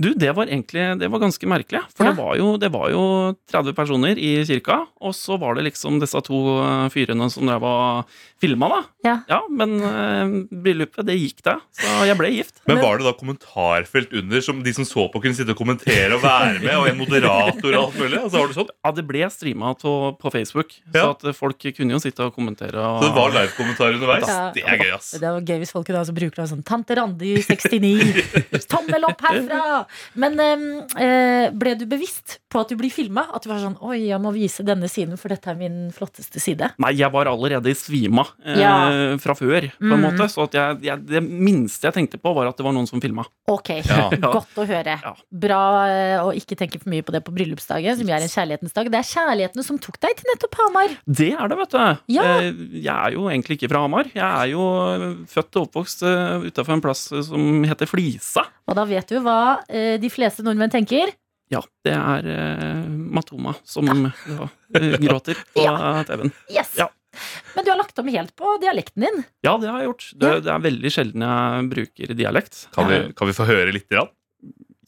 [0.00, 1.82] Du, det var egentlig det var ganske merkelig.
[1.92, 2.12] For Ja.
[2.12, 5.98] det, var jo, det var jo 30 personer i kirka, og så var det liksom
[6.00, 8.06] disse to eh, fyrene som drev og
[8.40, 8.80] filma, da.
[9.28, 9.40] Ja.
[9.48, 11.58] men uh, bryllupet, det gikk, da.
[11.76, 12.60] Så jeg ble gift.
[12.68, 16.16] Men var det da kommentarfelt under, som de som så på, kunne sitte og kommentere
[16.16, 16.72] og være med?
[16.78, 18.20] Og en moderator og alt mulig?
[18.20, 18.72] Altså, var det sånn?
[18.80, 21.04] Ja, det ble streama på, på Facebook, Ja.
[21.04, 22.80] så at folk kunne jo sitte og kommentere.
[22.80, 23.04] Og...
[23.04, 24.28] Så det var livekommentar underveis?
[24.28, 24.48] Ja.
[24.56, 25.12] Det er gøy, ass.
[25.20, 29.24] Det var gøy hvis folk kunne så bruker det sånn Tante Randi 69, tommel opp
[29.26, 29.82] herfra!
[30.20, 33.26] Men eh, ble du bevisst på at du blir filma?
[33.34, 36.42] At du var sånn Oi, jeg må vise denne siden, for dette er min flotteste
[36.42, 36.72] side.
[36.82, 39.16] Nei, jeg var allerede i svima eh, Ja.
[39.18, 40.04] fra før, på en Mm.
[40.04, 40.26] måte.
[40.30, 43.00] Så at jeg, jeg, det minste jeg tenkte på, var at det var noen som
[43.00, 43.24] filma.
[43.48, 44.08] Ok, Ja.
[44.36, 44.96] godt å høre.
[45.32, 48.72] Bra eh, å ikke tenke for mye på det på bryllupsdagen, som er en kjærlighetens
[48.76, 48.90] dag.
[48.90, 50.96] Det er kjærlighetene som tok deg til nettopp Hamar.
[51.06, 51.78] Det er det, vet du.
[52.16, 52.24] Ja.
[52.40, 54.10] Eh, Jeg er jo egentlig ikke fra Hamar.
[54.14, 56.02] Jeg er jo eh, født og oppvokst
[56.50, 58.46] utafor en plass som heter Flisa.
[58.70, 61.10] Og da vet du hva de fleste nordmenn tenker.
[61.50, 64.46] Ja, det er uh, Matoma som ja, Ja,
[65.02, 65.64] gråter på
[66.06, 66.30] TV-en.
[66.46, 66.76] Yes!
[66.78, 66.86] Ja.
[67.56, 69.22] Men du har lagt om helt på dialekten din.
[69.46, 70.06] Ja, det har jeg gjort.
[70.20, 72.62] Det, det er veldig sjelden jeg bruker dialekt.
[72.76, 73.88] Kan vi, kan vi få høre litt?
[73.90, 74.10] Grann?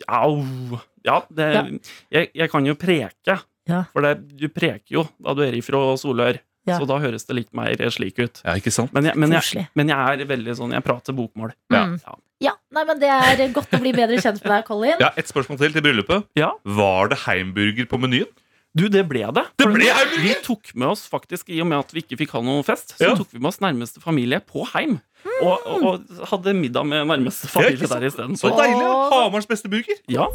[0.08, 0.80] Au.
[1.06, 1.64] Ja, det, Ja.
[2.10, 3.38] Jeg, jeg kan jo preke.
[3.70, 3.84] Ja.
[3.92, 6.40] For det, du preker jo da du er ifra Solør.
[6.66, 6.76] Ja.
[6.78, 8.38] Så da høres det litt mer slik ut.
[8.44, 8.92] Ja, ikke sant?
[8.94, 11.50] Men jeg, men, jeg, men jeg er veldig sånn Jeg prater bokmål.
[11.74, 11.96] Mm.
[12.42, 14.94] Ja, nei, men Det er godt å bli bedre kjent med deg, Colin.
[15.02, 16.28] Ja, Et spørsmål til til bryllupet.
[16.38, 16.52] Ja.
[16.62, 18.30] Var det heimburger på menyen?
[18.74, 19.42] Du, det ble det.
[19.60, 19.84] Det ble
[20.22, 22.94] vi- tok med oss faktisk, i og med at vi ikke fikk ha noen fest,
[22.96, 23.14] så Ja.
[23.18, 25.00] tok vi med oss nærmeste familie på heim.
[25.42, 28.34] Og, og, og hadde middag med nærmeste familie der isteden.
[28.36, 28.82] Så deilig!
[29.12, 30.00] Hamars beste burger.
[30.08, 30.26] Ja.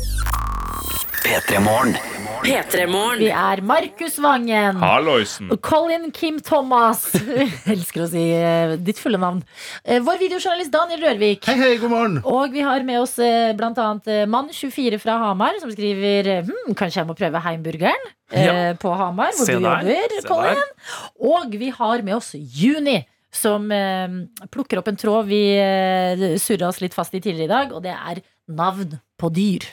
[1.26, 1.98] P3 Morgen.
[2.44, 3.20] P3morgen.
[3.20, 4.78] Vi er Markus Vangen.
[4.82, 5.50] Halloisen.
[5.64, 7.08] Colin Kim Thomas.
[7.74, 9.42] Elsker å si eh, ditt fulle navn.
[9.84, 11.48] Eh, vår videojournalist Daniel Rørvik.
[11.50, 12.20] Hei, hei, god morgen.
[12.30, 16.30] Og vi har med oss eh, blant annet eh, mann 24 fra Hamar, som skriver
[16.38, 18.56] eh, hm, Kanskje jeg må prøve heimburgeren eh, Ja.
[18.80, 20.62] på Hamar, hvor Se du der, jobber, se Colin.
[20.62, 21.04] der.
[21.34, 23.00] Og vi har med oss Juni.
[23.38, 24.08] Som eh,
[24.54, 27.84] plukker opp en tråd vi eh, surra oss litt fast i tidligere i dag, og
[27.84, 28.22] det er
[28.56, 29.66] navn på dyr.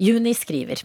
[0.00, 0.82] Juni skriver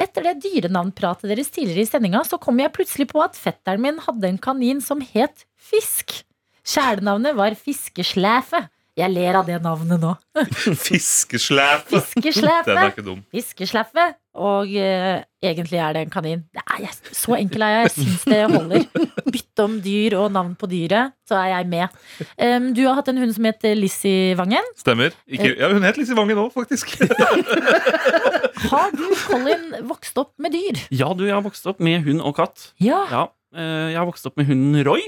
[0.00, 4.02] Etter det dyrenavnpratet deres tidligere i sendinga, så kom jeg plutselig på at fetteren min
[4.04, 6.22] hadde en kanin som het Fisk.
[6.66, 8.66] Kjælenavnet var Fiskeslæfe.
[8.98, 10.14] Jeg ler av det navnet nå.
[10.86, 12.00] Fiskeslæpe.
[12.10, 12.66] Fiskeslæpe.
[12.66, 13.20] Den er ikke dum.
[13.32, 14.06] Fiskeslæfe.
[14.40, 16.42] Og eh, egentlig er det en kanin.
[16.54, 17.86] Det er jeg, så enkel er jeg.
[17.88, 18.84] Jeg syns det holder.
[19.34, 21.96] Bytte om dyr og navn på dyret, så er jeg med.
[22.38, 24.68] Um, du har hatt en hund som heter Lizzie Vangen.
[24.78, 25.16] Stemmer.
[25.26, 26.94] Ikke, ja, hun het Lissi Vangen òg, faktisk.
[28.70, 30.78] Har du, Colin, vokst opp med dyr?
[30.94, 32.70] ja, du, jeg har vokst opp med hund og katt.
[32.82, 33.02] Ja.
[33.10, 33.24] Ja,
[33.56, 35.02] eh, jeg har vokst opp med hunden Roy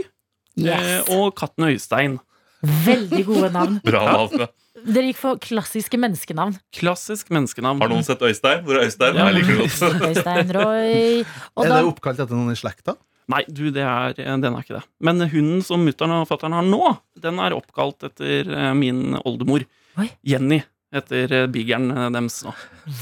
[0.60, 1.06] Yes.
[1.08, 2.18] eh, og katten Øystein.
[2.62, 3.78] Veldig gode navn.
[3.84, 4.44] Bra navn.
[4.44, 4.50] ja.
[4.82, 6.56] Dere gikk for klassiske menneskenavn.
[6.74, 7.82] Klassisk menneskenavn.
[7.82, 8.64] Har noen sett Øystein?
[8.66, 9.18] Hvor er Øystein?
[9.18, 9.28] Ja.
[9.30, 10.04] Jeg liker det godt.
[10.10, 11.24] Øystein Roy.
[11.56, 12.96] Og Er det oppkalt etter noen i slekta?
[13.30, 14.84] Nei, du, det er, den er ikke det.
[15.06, 16.80] Men hunden som mutter'n og fatter'n har nå,
[17.22, 19.62] den er oppkalt etter eh, min oldemor.
[20.02, 20.08] Oi.
[20.26, 20.58] Jenny
[20.92, 22.52] heter eh, beageren eh, deres nå.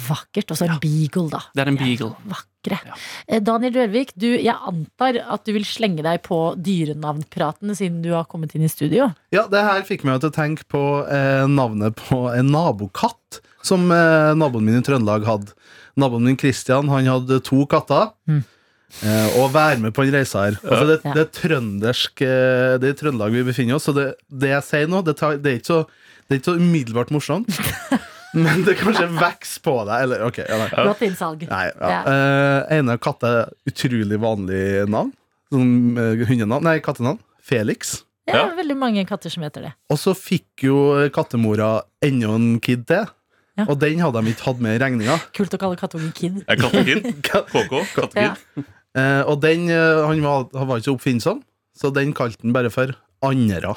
[0.07, 0.53] vakkert.
[0.53, 1.43] Og så en beagle, da.
[1.55, 2.11] Det er en beagle.
[2.31, 2.79] Vakre.
[2.87, 2.99] Ja.
[3.27, 8.13] Eh, Daniel Rørvik, du, jeg antar at du vil slenge deg på dyrenavnpratene siden du
[8.15, 9.11] har kommet inn i studio.
[9.35, 13.91] Ja, det her fikk meg til å tenke på eh, navnet på en nabokatt som
[13.93, 15.53] eh, naboen min i Trøndelag hadde.
[16.01, 18.15] Naboen min Christian han hadde to katter.
[18.31, 18.43] Mm.
[19.07, 20.57] Eh, og være med på en reise her.
[20.67, 24.51] Altså, det, det er trøndersk Det er i Trøndelag vi befinner oss, så det, det
[24.51, 25.85] jeg sier nå, det, tar, det, er ikke så,
[26.31, 27.57] det er ikke så umiddelbart morsomt.
[28.39, 30.05] Men det kanskje vokser på deg.
[30.05, 30.69] Eller, okay, ja, nei.
[30.87, 31.43] Godt innsalg.
[31.51, 31.89] Nei, ja.
[31.91, 32.03] Ja.
[32.07, 35.11] Eh, ene katt er utrolig vanlig navn.
[35.51, 36.69] Sånn eh, hundenavn.
[36.69, 37.19] Nei, kattenavn.
[37.43, 37.97] Felix.
[38.31, 39.73] Det er veldig mange katter som heter det.
[39.91, 40.77] Og så fikk jo
[41.11, 43.11] kattemora enda en kid til.
[43.59, 43.67] Ja.
[43.67, 45.19] Og den hadde de ikke hatt med i regninga.
[45.35, 46.45] Kult å kalle kattungen Kid.
[46.47, 47.11] Er Kattekid?
[47.27, 47.75] KK?
[47.97, 48.69] Kattekid?
[48.95, 51.43] Eh, og den uh, han var, han var ikke så oppfinnsom,
[51.75, 52.95] så den kalte han bare for
[53.27, 53.75] Andra.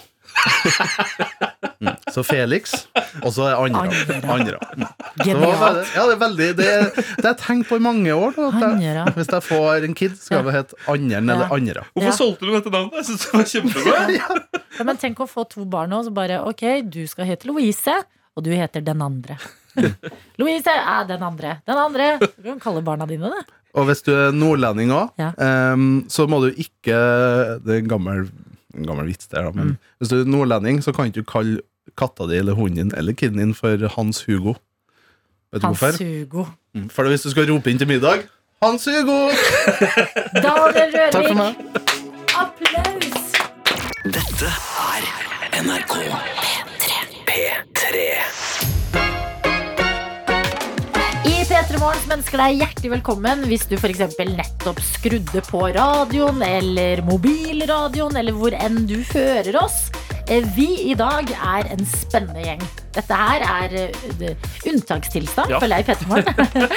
[2.14, 2.74] Så Felix,
[3.26, 3.88] og så er Andra.
[4.36, 4.59] Andra.
[5.18, 5.47] Veldig,
[5.95, 8.36] ja, det er veldig Det, det har jeg tenkt på i mange år.
[8.38, 11.49] Da, at jeg, hvis jeg får en kid, skal det hete Anderen eller.
[11.57, 11.86] Andra.
[11.95, 12.18] Hvorfor Ja.
[12.18, 12.99] solgte du dette navnet?
[13.01, 14.59] Jeg synes det var kjempebra.
[14.80, 17.93] Ja, men tenk å få to barn nå, så bare ok, du skal hete Louise,
[18.34, 19.36] og du heter den andre.
[20.41, 21.59] Louise er den andre.
[21.70, 22.07] Den andre.
[22.38, 23.43] Du kan kalle barna dine det.
[23.78, 25.32] Og hvis du er nordlending òg, Ja.
[26.14, 26.97] så må du ikke
[27.66, 28.28] Det er en gammel,
[28.78, 29.51] en gammel vits der, da.
[29.53, 29.78] Men Mm.
[30.01, 31.61] hvis du er nordlending, så kan ikke du kalle
[31.99, 34.55] katta di eller hunden din eller kiden din for Hans Hugo.
[35.53, 35.97] Vet du Hans hvorfor?
[36.03, 36.45] Hugo.
[36.73, 38.23] Mm, For hvis du skal rope inn til middag
[38.63, 39.29] Hans Hugo!
[40.45, 41.53] Daniel Takk for Rørvik, meg.
[42.34, 43.19] applaus!
[44.03, 45.03] Dette er
[45.63, 45.93] NRK
[47.27, 48.05] P3.
[51.23, 54.01] I P3 Morgen mennesker deg hjertelig velkommen hvis du f.eks.
[54.19, 59.86] nettopp skrudde på radioen eller mobilradioen, eller hvor enn du hører oss.
[60.32, 62.61] Eh, Vi i dag er en spennende gjeng.
[62.95, 64.36] Dette her er eh,
[64.69, 65.59] unntakstilstand, Ja.
[65.59, 66.67] føler jeg i P3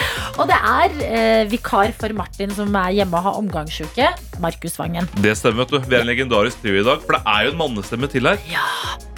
[0.41, 4.09] og det er eh, vikar for Martin som er hjemme og har omgangsuke.
[4.43, 5.07] Markus Vangen.
[5.23, 5.79] Det stemmer, vet du.
[5.91, 7.05] Vi er en legendarisk trio i dag.
[7.07, 8.41] For det er jo en mannestemme til her.
[8.51, 8.67] Ja,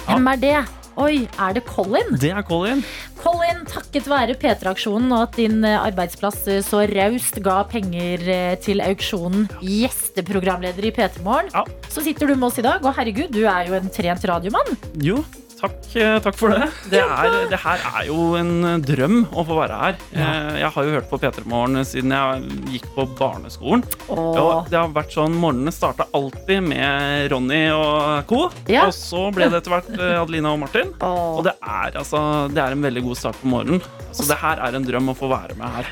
[0.09, 0.57] Hvem er det?
[0.99, 2.09] Oi, er det Colin?
[2.19, 2.81] Det er Colin.
[3.21, 8.55] Colin, takket være P3-aksjonen og at din eh, arbeidsplass eh, så raust ga penger eh,
[8.63, 11.63] til auksjonen gjesteprogramleder i P3 Morgen, Ja.
[11.87, 12.83] så sitter du med oss i dag.
[12.83, 14.75] Og herregud, du er jo en trent radiomann.
[14.99, 15.21] Jo,
[15.59, 16.67] Takk, eh, takk for det.
[16.91, 19.97] Det, er, det her er jo en eh, drøm å få være her.
[20.15, 20.27] Ja.
[20.61, 23.83] Jeg har jo hørt på P3 Morgen siden jeg gikk på barneskolen.
[24.07, 24.39] Åh.
[24.39, 28.45] Og det har vært sånn, Morgenene starta alltid med Ronny og co.
[28.71, 28.87] Ja.
[28.87, 30.95] Og så ble det etter hvert eh, Adelina og Martin.
[31.03, 32.21] Og det er, altså,
[32.53, 33.83] det er en veldig god start på morgenen.
[34.15, 35.91] Så det her er en drøm å få være med her.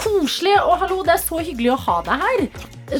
[0.00, 2.44] Koselig, og hallo, det er så hyggelig å ha deg her.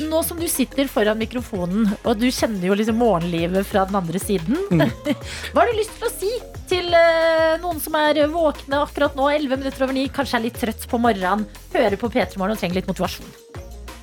[0.08, 4.20] Nå som du sitter foran mikrofonen, og du kjenner jo liksom morgenlivet fra den andre
[4.22, 4.58] siden.
[5.52, 6.32] Hva har du lyst til å si
[6.70, 10.60] til eh, noen som er våkne akkurat nå, 11 minutter over 9, kanskje er litt
[10.62, 13.28] trøtt på morgenen, hører på P3 Morgen og trenger litt motivasjon?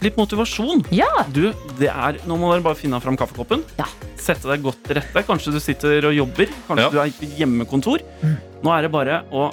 [0.02, 0.86] Litt motivasjon.
[0.94, 1.10] Ja.
[1.30, 3.62] Du, det er, Nå må dere bare finne fram kaffekoppen.
[4.22, 5.22] Sette deg godt til rette.
[5.28, 6.50] Kanskje du sitter og jobber.
[6.66, 8.02] Kanskje du er hjemmekontor.
[8.02, 8.62] hjemmekontor.
[8.66, 9.52] Nå er det bare å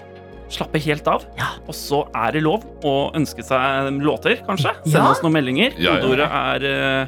[0.48, 1.24] slappe helt av.
[1.68, 4.72] Og så er det lov å ønske seg låter, kanskje.
[4.84, 5.10] Sende Ja.
[5.12, 5.70] oss noen meldinger.
[5.78, 6.00] Ja, ja, ja.
[6.02, 7.06] Kodeordet er eh,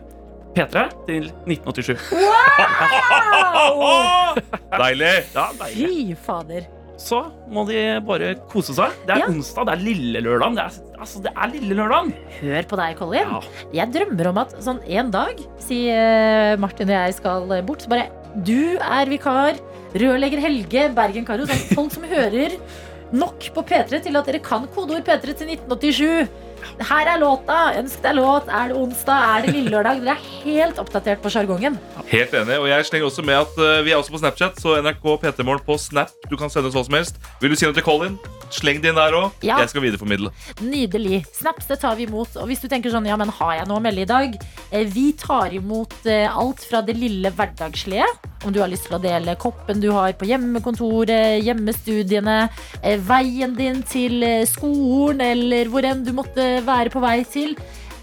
[0.57, 0.76] P3
[1.07, 2.01] til 1987.
[4.80, 5.14] Deilig!
[5.34, 5.88] Ja, deilig.
[5.88, 6.62] Fy fader.
[7.01, 7.18] Så
[7.49, 8.91] må de bare kose seg.
[9.09, 9.26] Det er Ja.
[9.32, 10.55] onsdag, det er lille lørdag.
[10.59, 12.05] Det er, altså, det er lille lørdag.
[12.43, 13.28] Hør på deg, Colin.
[13.72, 18.09] Jeg drømmer om at sånn en dag, sier Martin og jeg skal bort, så bare
[18.45, 19.55] Du er vikar.
[19.95, 21.47] Rørlegger Helge, Bergen Karo.
[21.47, 22.51] Sånn folk som hører
[23.13, 26.29] nok på P3 til at dere kan kodeord P3 til 1987.
[26.91, 27.59] Her er låta.
[27.81, 28.49] Ønsk deg låt.
[28.49, 29.27] Er det onsdag?
[29.31, 30.01] Er det lille lørdag?
[30.05, 31.79] Dere er helt oppdatert på sjargongen.
[32.11, 32.59] Helt enig.
[32.61, 35.65] Og jeg slenger også med at eh, vi er også på Snapchat, så NRK PT-morgen
[35.67, 36.13] på Snap.
[36.31, 37.21] Du kan sende oss hva som helst.
[37.43, 38.19] Vil du si noe til Colin?
[38.51, 39.37] Sleng det inn der òg.
[39.47, 39.61] Ja.
[39.63, 40.33] Jeg skal videreformidle.
[40.65, 41.21] Nydelig.
[41.39, 42.35] Snaps det tar vi imot.
[42.41, 44.35] Og hvis du tenker sånn, ja, men har jeg noe å melde i dag?
[44.73, 48.09] Eh, Vi tar imot eh, alt fra det lille hverdagslige.
[48.41, 52.39] Om du har lyst til å dele koppen du har på hjemmekontoret, hjemmestudiene,
[53.05, 57.55] veien din til skolen, eller hvor enn du måtte være på vei til.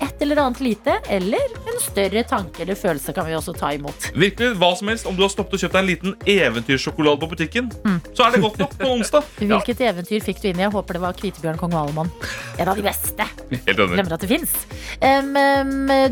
[0.04, 4.10] Et eller annet lite, eller en større tanke eller følelse kan vi også ta imot.
[4.14, 7.30] Virkelig, hva som helst Om du har stoppet og kjøpt deg en liten eventyrsjokolade på
[7.34, 7.72] butikken,
[8.14, 9.32] så er det godt nok på onsdag.
[9.52, 10.66] Hvilket eventyr fikk du inn i?
[10.68, 12.12] Jeg håper det var Kvitebjørn kong Valemon.
[12.58, 13.28] En av de beste.
[13.68, 14.54] Glemmer at det fins.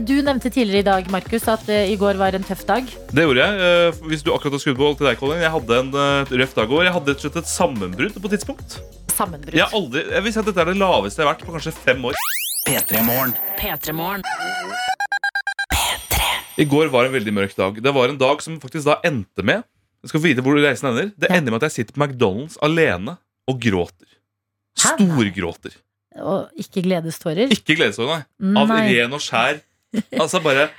[0.05, 2.89] du nevnte tidligere i dag, Markus, at uh, i går var en tøff dag.
[3.11, 3.93] Det gjorde jeg.
[3.93, 5.43] Uh, Hvis du akkurat har skrudd på til deg, Colin.
[5.43, 6.88] Jeg hadde en uh, røff dag i går.
[6.88, 8.79] Jeg hadde rett og slett et sammenbrudd på tidspunkt.
[9.15, 9.57] Sammenbrudd.
[9.57, 11.75] Jeg, aldri, jeg vil si at Dette er det laveste jeg har vært på kanskje
[11.75, 12.19] fem år.
[12.66, 13.34] P3morgen.
[16.57, 17.78] I går var en veldig mørk dag.
[17.84, 19.61] Det var en dag som faktisk da endte med
[20.05, 21.11] Jeg skal få vite hvor reisen ender.
[21.18, 23.18] Det ender med at jeg sitter på McDonald's alene
[23.49, 24.09] og gråter.
[24.80, 25.78] Storgråter.
[26.22, 27.51] Og ikke gledestårer.
[27.53, 28.53] Ikke gledestårer, nei.
[28.61, 29.61] Av ren og skjær.
[30.18, 30.70] Altså bare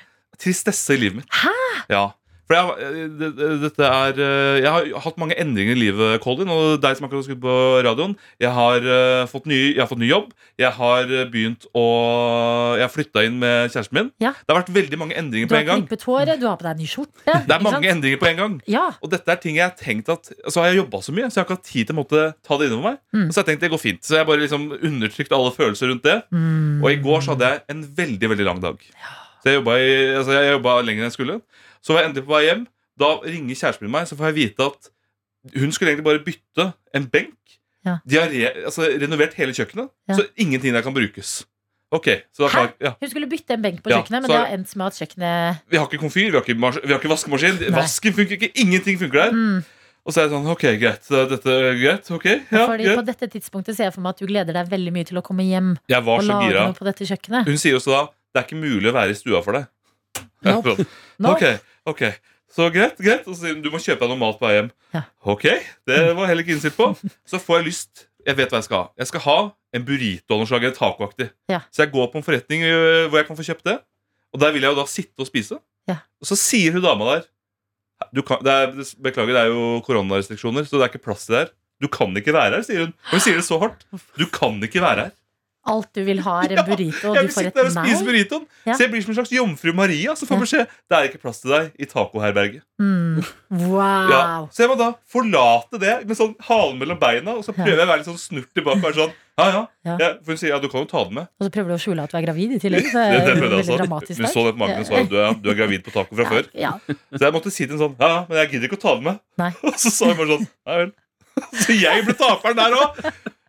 [0.43, 1.31] tristesse i livet mitt.
[1.43, 1.55] Hæ?
[1.93, 2.05] Ja.
[2.47, 6.51] For jeg, det, det, dette er eh, Jeg har hatt mange endringer i livet, Colin.
[6.53, 8.15] Og deg som akkurat har skutt på radioen.
[8.43, 10.31] Jeg har, eh, fått ny, jeg har fått ny jobb.
[10.63, 11.87] Jeg har eh, begynt å
[12.79, 14.13] Jeg har flytta inn med kjæresten min.
[14.23, 14.33] Ja.
[14.39, 15.83] Det har vært veldig mange endringer på en gang.
[15.83, 17.27] klippet håret, du har på deg en ny skjorte.
[17.27, 17.91] Det er mange sant?
[17.97, 18.57] endringer på en gang.
[18.71, 18.87] Ja.
[19.03, 21.41] Og dette er ting jeg har tenkt at Så har jeg jobba så mye, så
[21.41, 23.03] jeg har ikke hatt tid til å måtte ta det innover meg.
[23.11, 23.29] Mm.
[23.29, 24.03] Så har jeg tenkt det går fint.
[24.07, 26.21] Så jeg bare liksom undertrykt alle følelser rundt det.
[26.31, 26.85] Mm.
[26.85, 28.83] Og i går så hadde jeg en veldig veldig lang dag.
[29.43, 29.77] Så jeg jobba,
[30.19, 31.41] altså lenger enn jeg skulle.
[31.83, 32.67] Så var jeg endelig på vei hjem.
[32.99, 34.91] Da ringer kjæresten min meg, så får jeg vite at
[35.55, 37.35] hun skulle egentlig bare bytte en benk.
[37.87, 37.99] Ja.
[38.09, 40.15] De har re, altså, renovert hele kjøkkenet, Ja.
[40.19, 41.45] så ingenting der kan brukes.
[41.95, 42.09] Ok,
[42.51, 42.95] kan, ja.
[42.99, 45.77] Hun skulle bytte en benk på kjøkkenet, men det har endt med at kjøkkenet Vi
[45.79, 47.61] har ikke komfyr, vi har ikke, vi har ikke vaskemaskin.
[47.63, 47.71] Nei.
[47.77, 49.31] Vasken funker ikke, ingenting funker der.
[49.33, 49.63] Mm.
[50.07, 53.27] Og så er jeg sånn, ok, greit, dette er greit, ok, ja, Fordi på dette
[53.31, 55.73] tidspunktet ser jeg for meg at du gleder deg veldig mye til å komme hjem
[55.91, 56.67] Jeg var og så gira.
[56.69, 57.47] noe på dette kjøkkenet.
[57.47, 58.03] Hun sier også da,
[58.35, 59.67] det er ikke mulig å være i stua for deg.
[60.47, 60.87] Nope.
[61.23, 61.37] Nope.
[61.37, 62.03] Ok, ok,
[62.57, 63.27] så greit, greit.
[63.27, 64.71] Og så sier hun, du må kjøpe deg noe mat på vei hjem.
[64.95, 65.03] Ja.
[65.35, 65.47] Ok,
[65.91, 66.91] det var heller ikke innstilt på.
[67.29, 68.89] Så får jeg lyst, jeg vet hva jeg skal ha.
[69.03, 69.37] Jeg skal ha
[69.77, 71.31] en burrito av noe slag, eller tacoaktig.
[71.53, 71.61] Ja.
[71.75, 73.79] Så jeg går på en forretning hvor jeg kan få kjøpt det.
[74.35, 75.59] Og der vil jeg jo da sitte og spise.
[75.91, 76.01] Ja.
[76.23, 77.27] Og så sier hun dama der
[78.13, 81.33] du kan, det er, Beklager, det er jo koronarestriksjoner, så det er ikke plass til
[81.33, 81.53] det her.
[81.81, 82.91] Du kan ikke være her, sier hun.
[83.09, 83.87] Og hun sier det så hardt.
[84.21, 85.15] Du kan ikke være her.
[85.67, 87.69] Alt du vil ha, er en burrito, og Jeg du vil får sitte et der
[87.71, 87.85] og nei.
[87.89, 88.45] spise burritoen.
[88.69, 88.75] Ja.
[88.77, 90.15] Så jeg blir som en slags jomfru Maria.
[90.15, 92.63] Så får jeg beskjed det er ikke plass til deg i tacoherberget.
[92.83, 93.23] Mm.
[93.57, 94.09] Wow.
[94.11, 97.79] Ja, så jeg må da forlate det med sånn halen mellom beina, og så prøver
[97.79, 98.81] jeg å være litt sånn snurt tilbake.
[98.83, 99.47] og Være sånn, ja,
[99.87, 100.09] ja.
[100.25, 101.29] For hun sier ja, du kan jo ta det med.
[101.39, 102.89] Og så prøver du å skjule at du er gravid i tillegg.
[102.91, 104.17] Så Det, det prøvde jeg også.
[104.19, 106.27] Hun så det på magen og sa du er, du er gravid på taco fra
[106.31, 106.51] før.
[106.59, 106.73] Ja.
[106.91, 108.95] Så jeg måtte si til henne sånn Ja, ja, men jeg gidder ikke å ta
[108.99, 109.23] det med.
[109.43, 109.51] Nei.
[109.71, 110.93] Og så sa hun bare sånn Ja vel.
[111.63, 113.01] Så jeg ble taperen der òg.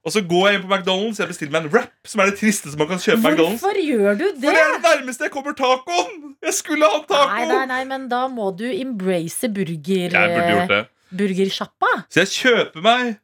[0.08, 2.38] Og så går jeg inn på McDonald's jeg bestiller meg en wrap, som er det
[2.40, 3.20] tristeste man kan kjøpe.
[3.26, 4.40] på McDonald's Hvorfor gjør du det?
[4.40, 6.18] For det er det nærmeste jeg kommer tacoen!
[6.48, 7.28] Jeg skulle ha taco!
[7.34, 10.16] Nei, nei, nei, men da må du embrace burger...
[10.16, 10.84] Jeg burde gjort det.
[11.20, 11.94] burgersjappa.
[12.08, 13.18] Så jeg kjøper meg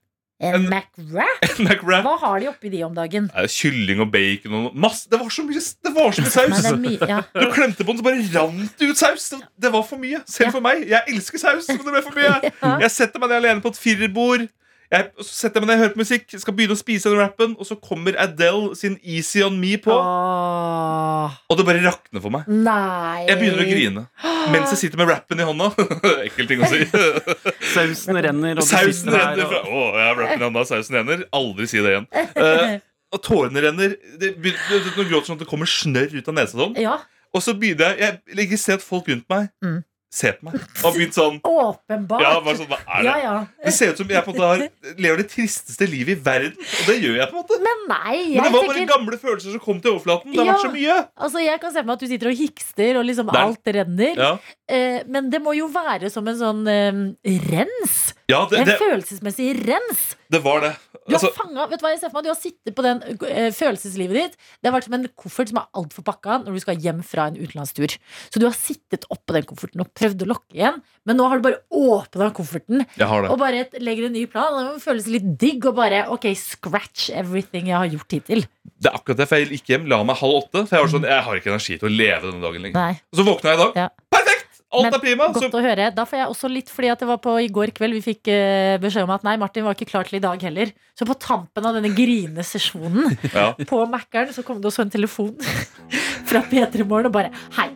[0.43, 1.43] En McWrap?
[1.63, 2.03] McWrap.
[2.03, 3.29] Hva har de oppi de om dagen?
[3.31, 6.49] Nei, Kylling og bacon og masse Det var så mye, det var så mye saus!
[6.51, 7.19] Nei, det er mye, ja.
[7.45, 9.29] Du klemte på den, så bare rant det ut saus.
[9.31, 10.19] Det, det var for mye.
[10.27, 10.83] Selv for meg.
[10.89, 12.33] Jeg elsker saus, men det ble for mye.
[12.65, 12.73] Ja.
[12.83, 14.43] Jeg setter meg ned alene på et firerbord.
[14.93, 17.17] Jeg, og så setter jeg meg ned, hører på musikk, skal begynne å spise den
[17.17, 19.89] rappen, og så kommer Adele sin Easy On Me på.
[21.49, 22.45] Og det bare rakner for meg.
[22.47, 23.23] Nei.
[23.29, 24.03] Jeg begynner å grine
[24.53, 25.69] mens jeg sitter med rappen i hånda.
[26.27, 26.83] Ekkel ting å si.
[27.73, 30.65] Sausen renner, og du Sausen der, renner og- fra Å, jeg har rappen i hånda,
[30.69, 31.23] sausen renner.
[31.39, 32.07] Aldri si det igjen.
[32.35, 32.75] Uh,
[33.15, 33.95] og tårene renner.
[34.19, 36.59] Det, begynner- du, du gråter sånn at det kommer snørr ut av nesa.
[36.59, 36.75] Sånn.
[36.81, 36.99] Ja.
[37.33, 39.79] Og så begynner jeg Jeg registrerer at folk rundt meg Mm.
[40.13, 40.59] Ser på meg.
[40.85, 42.21] Og begynt sånn Åpenbart.
[42.21, 43.05] Ja, bare sånn, hva er det?
[43.07, 43.33] Ja, ja.
[43.65, 46.53] Det ser ut som jeg på en måte har, lever det tristeste livet i verden.
[46.59, 47.59] Og det gjør jeg på en måte.
[47.65, 50.33] Men nei, Men det var bare tenker gamle følelser som kom til overflaten.
[50.33, 50.97] Det har vært så mye.
[51.17, 53.39] Altså, jeg kan se for meg at du sitter og hikster, og liksom Der.
[53.41, 54.23] alt renner.
[54.27, 54.31] Ja.
[54.69, 57.97] Eh, men det må jo være som en sånn eh, rens.
[58.33, 60.03] Ja, det, en følelsesmessig rens.
[60.33, 60.73] det var det.
[61.03, 62.23] Du har Altså, fanget, vet du hva jeg ser for meg?
[62.25, 64.37] Du har sittet på den eh, følelseslivet ditt.
[64.63, 67.25] Det har vært som en koffert som er altfor pakka når du skal hjem fra
[67.29, 67.95] en utenlandstur.
[68.31, 71.41] Så du har sittet oppå den kofferten og prøvd å lokke igjen, men nå har
[71.41, 73.09] du bare åpna kofferten det.
[73.09, 74.55] og bare legger en ny plan.
[74.73, 78.45] Det føles litt digg og bare ok, scratch everything jeg har gjort hittil.
[78.79, 80.63] det er akkurat det, for jeg gikk hjem, la meg halv åtte.
[80.69, 82.79] For jeg var sånn, jeg har ikke energi til å leve denne dagen lenger.
[82.79, 82.95] Nei.
[83.11, 83.77] Og så våkna jeg i dag.
[83.83, 83.89] Ja.
[84.15, 84.42] Perfekt!
[84.73, 85.27] Alt Men er prima.
[85.35, 85.89] Godt Så, å høre.
[85.93, 88.31] Da får jeg også litt, fordi at det var på i går kveld vi fikk
[88.33, 90.73] uh, beskjed om at nei, Martin var ikke klar til i dag heller.
[90.97, 93.51] Så på tampen av denne grinesesjonen ja.
[93.69, 95.35] på Mækkern så kom det også en telefon
[96.29, 97.69] fra P3 Morgen og bare hei.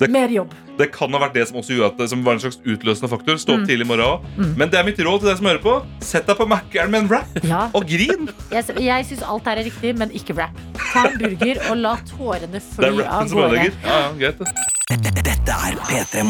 [0.00, 0.54] Det- Mer jobb.
[0.78, 3.10] Det kan ha vært det som også gjorde at det som var en slags utløsende
[3.12, 3.38] faktor.
[3.38, 3.66] Stå opp Mm.
[3.68, 4.24] tidlig i morgen.
[4.36, 4.54] Mm.
[4.58, 5.74] Men det er mitt råd til deg som hører på.
[6.02, 7.70] Sett deg på Mækkern med en rap Ja.
[7.74, 8.28] og grin.
[8.50, 10.56] Jeg, jeg syns alt her er riktig, men ikke rap.
[10.92, 13.50] Ta en burger og la tårene Det fly er av som gårde.
[13.50, 13.72] ødelegger.
[13.84, 14.54] Ja, ja, greit det.
[14.94, 16.22] Dette er P3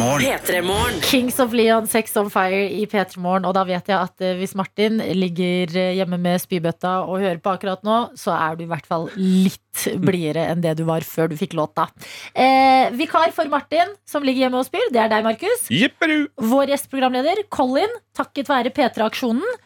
[0.65, 1.01] Morgen.
[1.03, 3.45] Kings of Leon, Sex on Fire i P3 Morgen.
[3.49, 7.41] Og da vet jeg at eh, hvis Martin ligger eh, hjemme med spybøtta og hører
[7.45, 9.61] på akkurat nå, så er du i hvert fall litt
[10.01, 11.89] blidere enn det du var før du fikk låta.
[12.35, 15.69] Eh, vikar for Martin, som ligger hjemme og spyr, det er deg, Markus.
[15.73, 16.19] Jipperu.
[16.53, 19.59] Vår gjesteprogramleder, Colin, takket være P3-aksjonen.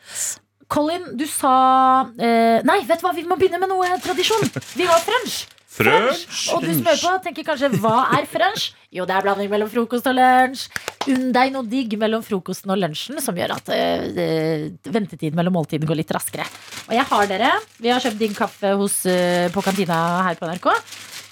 [0.69, 1.53] Colin, du sa
[2.21, 4.45] eh, Nei, vet du hva, vi må begynne med noe tradisjon.
[4.77, 5.47] Vi har French.
[5.79, 6.49] French.
[6.55, 8.73] Og du som hører på, tenker kanskje hva er French?
[8.95, 10.65] Jo, det er blanding mellom frokost og lunsj.
[11.13, 15.89] Unn deg noe digg mellom frokosten og lunsjen som gjør at eh, ventetiden mellom måltidene
[15.89, 16.47] går litt raskere.
[16.89, 17.53] Og jeg har dere.
[17.79, 20.71] Vi har kjøpt digg kaffe hos, øh, på kantina her på NRK.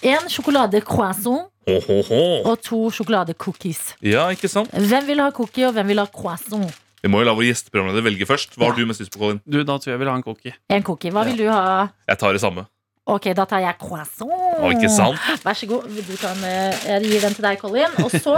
[0.03, 1.49] En sjokolade croissant.
[1.67, 2.23] ho, ho.
[2.47, 3.95] og to sjokoladecookies.
[4.05, 4.71] Ja, ikke sant?
[4.71, 6.71] Hvem vil ha cookie, og hvem vil ha croissant?
[7.03, 8.57] Vi må jo la vår gjesteprogramleder velge først.
[8.59, 9.41] Hva har du mest lyst på, Colin?
[9.47, 10.55] Du, Da tror jeg jeg vil ha en cookie.
[10.71, 11.13] En cookie.
[11.15, 11.89] Hva vil du ha?
[12.09, 12.67] Jeg tar det samme.
[13.07, 14.33] Ok, da tar jeg croissant.
[14.59, 15.21] Å, ikke sant?
[15.45, 15.85] Vær så god.
[15.87, 17.93] Du kan, eh, jeg gir den til deg, Colin.
[18.03, 18.35] Og så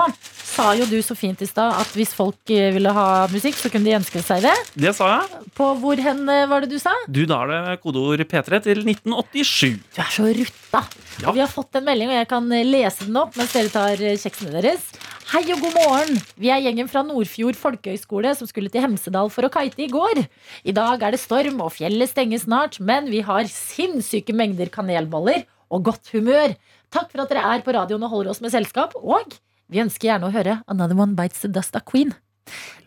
[0.58, 3.70] sa jo du så fint i stad at hvis folk eh, ville ha musikk, så
[3.70, 4.54] kunne de ønske seg det.
[4.74, 5.42] Det sa jeg.
[5.54, 6.94] På hvor hen eh, var det du sa?
[7.06, 9.78] Du, Da er det kodeord P3 til 1987.
[9.94, 10.82] Du er så rutta.
[11.22, 11.34] Ja.
[11.34, 14.02] vi har fått en melding, og jeg kan eh, lese den opp mens dere tar
[14.02, 14.90] kjeksene deres.
[15.30, 16.20] Hei og god morgen.
[16.40, 20.24] Vi er gjengen fra Nordfjord folkehøgskole som skulle til Hemsedal for å kite i går.
[20.66, 25.44] I dag er det storm, og fjellet stenger snart, men vi har sinnssyke mengder kanelboller
[25.70, 26.56] og godt humør.
[26.90, 29.36] Takk for at dere er på radioen og holder oss med selskap, og
[29.68, 32.14] vi ønsker gjerne å høre Another One Bites the Dust av Queen.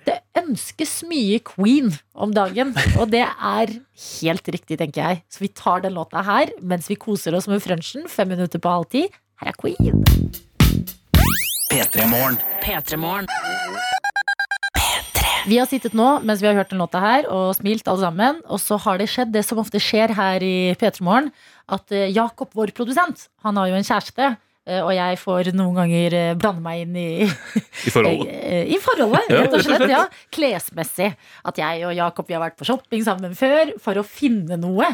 [0.08, 3.74] Det ønskes mye Queen om dagen, og det er
[4.18, 5.22] helt riktig, tenker jeg.
[5.30, 8.74] Så vi tar den låta her mens vi koser oss med frunchen fem minutter på
[8.74, 9.06] halv ti.
[9.42, 10.02] Her er Queen.
[11.70, 12.42] P3 Morgen.
[12.66, 13.30] P3morgen.
[15.46, 18.42] Vi har sittet nå mens vi har hørt den låta her og smilt alle sammen.
[18.50, 21.30] Og så har det skjedd det som ofte skjer her i P3 Morgen,
[21.70, 24.34] at eh, Jakob, vår produsent, han har jo en kjæreste.
[24.68, 28.34] Eh, Og jeg får noen ganger eh, blande meg inn i I forholdet.
[28.52, 29.88] Eh, I forholdet, rett og slett.
[29.90, 30.02] Ja.
[30.34, 31.12] Klesmessig.
[31.48, 34.90] At jeg og Jakob vi har vært på shopping sammen før for å finne noe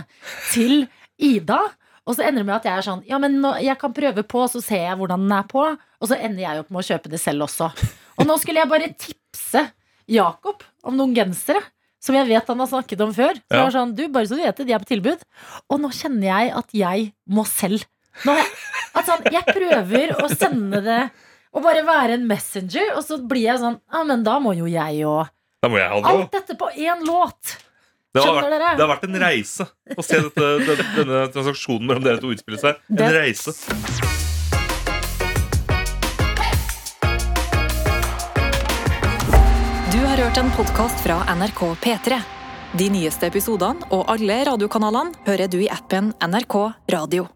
[0.52, 0.86] til
[1.18, 1.60] Ida.
[2.08, 4.46] Og så ender det med at jeg er sånn Ja, men jeg kan prøve på,
[4.52, 5.64] så ser jeg hvordan den er på.
[5.66, 7.72] Og så ender jeg opp med å kjøpe det selv også.
[8.18, 9.66] Og nå skulle jeg bare tipse
[10.08, 11.60] Jakob om noen gensere.
[12.00, 13.34] Som jeg vet han har snakket om før.
[13.42, 15.24] Så jeg var sånn, du, bare så du vet det, de er på tilbud.
[15.74, 17.84] Og nå kjenner jeg at jeg må selv.
[18.26, 18.34] Nå,
[18.98, 21.02] at sånn, jeg prøver å sende det
[21.54, 24.66] og bare være en messenger, og så blir jeg sånn Ja, men da må jo
[24.70, 25.30] jeg òg.
[25.64, 27.58] Alt dette på én låt!
[28.14, 28.70] Det, har vært- dere?
[28.78, 29.66] det har vært en reise
[29.98, 32.80] å se dette, denne, denne transaksjonen mellom dere to utspille seg.
[32.90, 33.54] En Det- reise.
[39.92, 42.20] Du har hørt en podkast fra NRK P3.
[42.78, 46.58] De nyeste episodene og alle radiokanalene hører du i appen NRK
[46.92, 47.28] Radio.